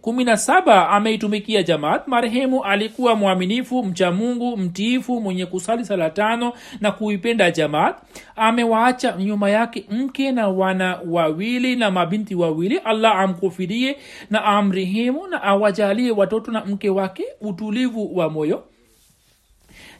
[0.00, 2.06] kumi, na saba ameitumikia jamaat.
[2.08, 7.96] Marehemu alikuwa mwaminifu mcha mungu mtiifu mwenye kusali sala tano na kuipenda jamaat.
[8.36, 12.78] Amewaacha nyuma yake mke na wana wawili na mabinti wawili.
[12.78, 13.96] Allah amkufirie
[14.30, 18.64] na amrehemu na awajalie watoto na mke wake utulivu wa moyo.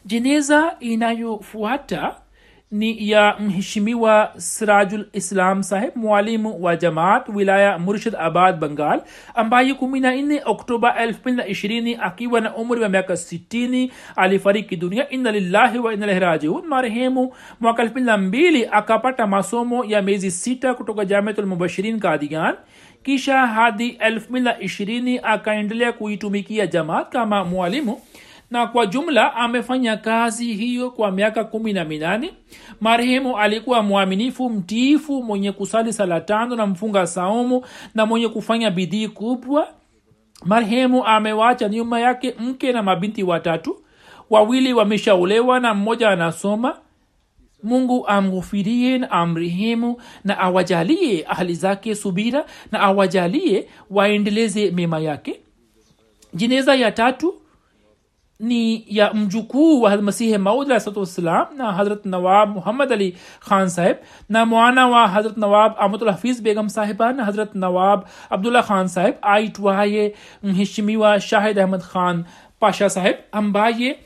[0.05, 2.15] Jeneza inayofuata
[2.71, 9.01] ni ya mheshimiwa sirajul islam saheb mwalimu wa jamaat wilaya murshid abad bengal
[9.35, 13.91] ambaye kumi na nne oktoba elfu mbili na ishirini akiwa na umri wa miaka sitini
[14.15, 15.09] alifariki dunia.
[15.09, 20.73] Inna lillahi wa inna marehemu mwaka elfu mbili na mbili akapata masomo ya miezi sita
[20.73, 21.99] kutoka jamiatul mubashirin
[23.03, 28.01] kisha hadi elfu mbili na ishirini akaendelea kuitumikia jamaat kama mwalimu
[28.51, 32.33] na kwa jumla amefanya kazi hiyo kwa miaka kumi na minane.
[32.81, 39.07] Marehemu alikuwa mwaminifu mtiifu mwenye kusali sala tano na mfunga saumu na mwenye kufanya bidii
[39.07, 39.67] kubwa.
[40.45, 43.77] Marehemu amewacha nyuma yake mke na mabinti watatu.
[44.29, 46.77] Wawili wameshaolewa na mmoja anasoma.
[47.63, 55.39] Mungu amghufirie na amrehemu na awajalie ahli zake subira na awajalie waendeleze mema yake.
[56.33, 57.33] Jeneza ya tatu
[58.39, 63.97] ni ya mjukuu wa masihi maud alahsalatu wassalam na hazrat nawab muhammad ali khan sahib
[64.29, 69.15] na mwana wa hazrat nawab ahmadul hafiz begam sahiba na hazrat nawab abdullah khan sahib
[69.21, 72.25] aitwaye mheshimiwa shahid ahmad khan
[72.59, 73.99] pasha sahib ambaye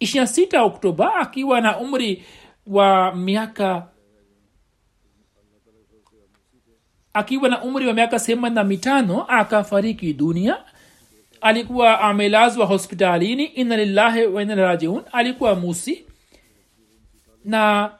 [0.00, 2.24] ishirina sita oktoba akiwa na umri
[2.66, 3.86] wa miaka
[7.12, 10.56] akiwa na umri wa miaka sehemani na mitano akafariki dunia
[11.40, 16.04] alikuwa amelazwa hospitalini inna lillahi wainarajiun alikuwa musi.
[17.44, 17.90] Na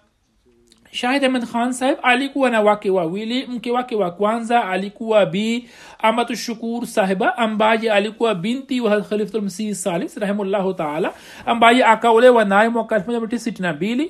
[0.90, 3.46] shahid ahmed khan saheb alikuwa na wake wawili.
[3.46, 5.68] Mke wake wa kwanza alikuwa bi
[5.98, 11.12] amatu shukur sahiba ambaye alikuwa binti wa khalifulmsih salis rahimullahu taala
[11.46, 14.08] ambaye akaolewa naye mwaka 1962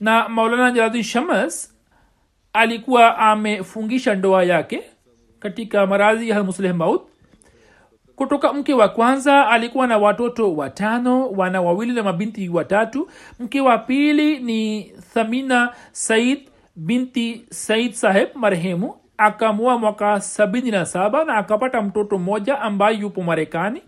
[0.00, 1.74] na maulana jaladin shamas
[2.52, 4.82] alikuwa amefungisha ndoa yake
[5.38, 7.02] katika maradhi ya musleh maut
[8.20, 13.08] kutoka mke wa kwanza alikuwa na watoto watano wana wawili na mabinti watatu.
[13.38, 14.82] Mke wa pili ni
[15.14, 16.38] thamina said
[16.76, 18.94] binti said saheb marehemu.
[19.18, 20.86] Akamua mwaka sabini na
[21.26, 23.82] na akapata mtoto mmoja ambaye yupo marekani.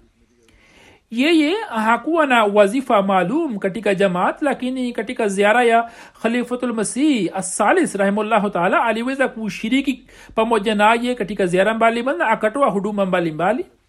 [1.10, 5.90] Yeye hakuwa na wazifa maalum katika jamaat lakini katika ziara ya
[6.22, 13.62] khalifatulmasih asalis rahimullahu taala aliweza kushiriki pamoja naye katika ziara mbalimbali na akatoa huduma mbalimbali.
[13.62, 13.81] mbali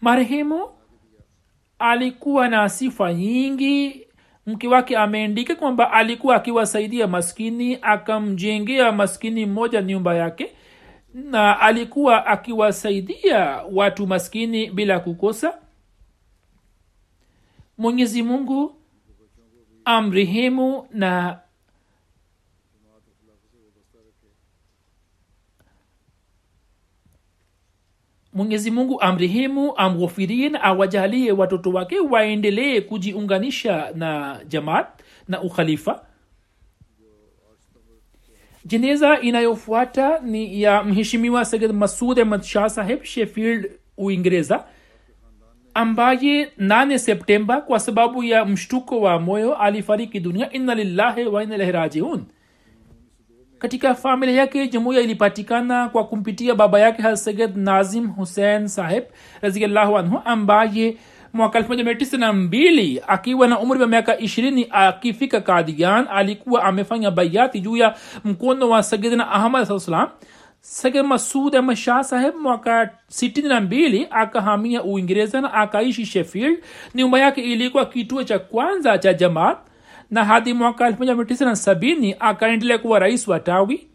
[0.00, 0.68] marehemu
[1.78, 4.04] alikuwa na sifa nyingi.
[4.46, 10.52] Mke wake ameandika kwamba alikuwa akiwasaidia maskini akamjengea maskini mmoja nyumba yake
[11.14, 15.58] na alikuwa akiwasaidia watu maskini bila kukosa.
[17.78, 18.74] Mwenyezi mungu
[19.84, 21.38] amrehemu na
[28.38, 29.74] mwenyezi mungu amrehemu
[30.50, 34.86] na awajalie watoto wake waendelee kujiunganisha na jamaat
[35.28, 36.04] na ukhalifa.
[38.64, 44.64] Jeneza inayofuata ni ya mheshimiwa sayid masud ahmad shah saheb shefield uingereza
[45.74, 50.52] ambaye 8 septemba kwa sababu ya mshtuko wa moyo alifariki dunia.
[50.52, 52.24] Inna lillahi wa inna ilahi rajiun
[53.58, 59.04] katika familia yake jumuiya ilipatikana kwa kumpitia baba yake haseged nazim hussein saheb
[59.42, 60.96] raziallahu anhu ambaye
[61.32, 66.06] mwaka elfu moja mia tisa na mbili akiwa na umri wa miaka ishirini akifika kadian
[66.10, 67.94] alikuwa amefanya bayati juu ya
[68.24, 70.08] mkono wa sagidna ahmad saa salam
[70.60, 76.58] sagid masud ahmad saheb mwaka sitini na mbili akahamia uingereza na akaishi sheffield.
[76.94, 79.58] Nyumba yake ilikuwa kituo cha kwanza cha jamaat
[80.10, 83.88] na hadi mwaka 1970 akaendelea kuwa rais wa tawi.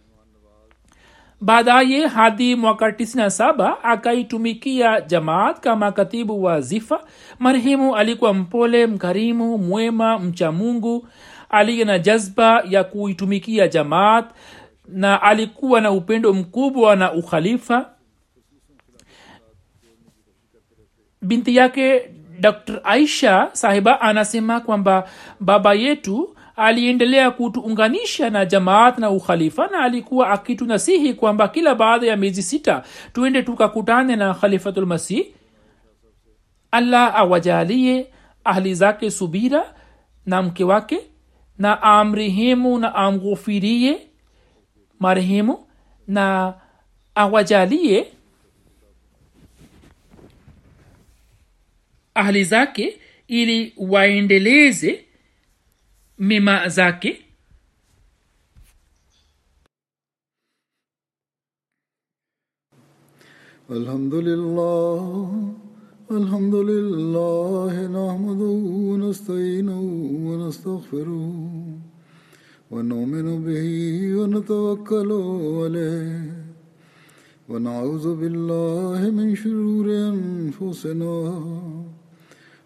[1.41, 7.03] Baadaye hadi mwaka 97 akaitumikia jamaat kama katibu wa zifa.
[7.39, 11.07] Marehemu alikuwa mpole mkarimu mwema mcha mungu
[11.49, 14.26] aliye na jazba ya kuitumikia jamaat
[14.88, 17.89] na alikuwa na upendo mkubwa na ukhalifa.
[21.22, 22.81] Binti yake dr.
[22.84, 25.09] Aisha sahiba anasema kwamba
[25.39, 32.17] baba yetu aliendelea kutuunganisha na jamaat na ukhalifa na alikuwa akitunasihi kwamba kila baada ya
[32.17, 35.25] miezi sita tuende tukakutane na khalifatulmasih
[36.71, 38.07] allah awajalie
[38.43, 39.73] ahli zake subira
[40.25, 40.99] na mke wake
[41.57, 43.97] na amrehemu na amghufirie
[44.99, 45.65] marehemu
[46.07, 46.53] na
[47.15, 48.07] awajalie
[52.16, 55.05] ahli zake ili waendeleze
[56.18, 57.20] mema zake.
[63.72, 64.99] الحمد لله
[66.11, 68.53] الحمد لله نحمده
[68.89, 69.82] ونستعينه
[70.28, 71.34] ونستغفره
[72.72, 73.68] ونؤمن به
[74.20, 75.11] ونتوكل
[75.64, 76.22] عليه
[77.49, 81.16] ونعوذ بالله من شرور انفسنا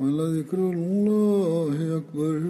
[0.00, 2.42] ولذكر الله أكبر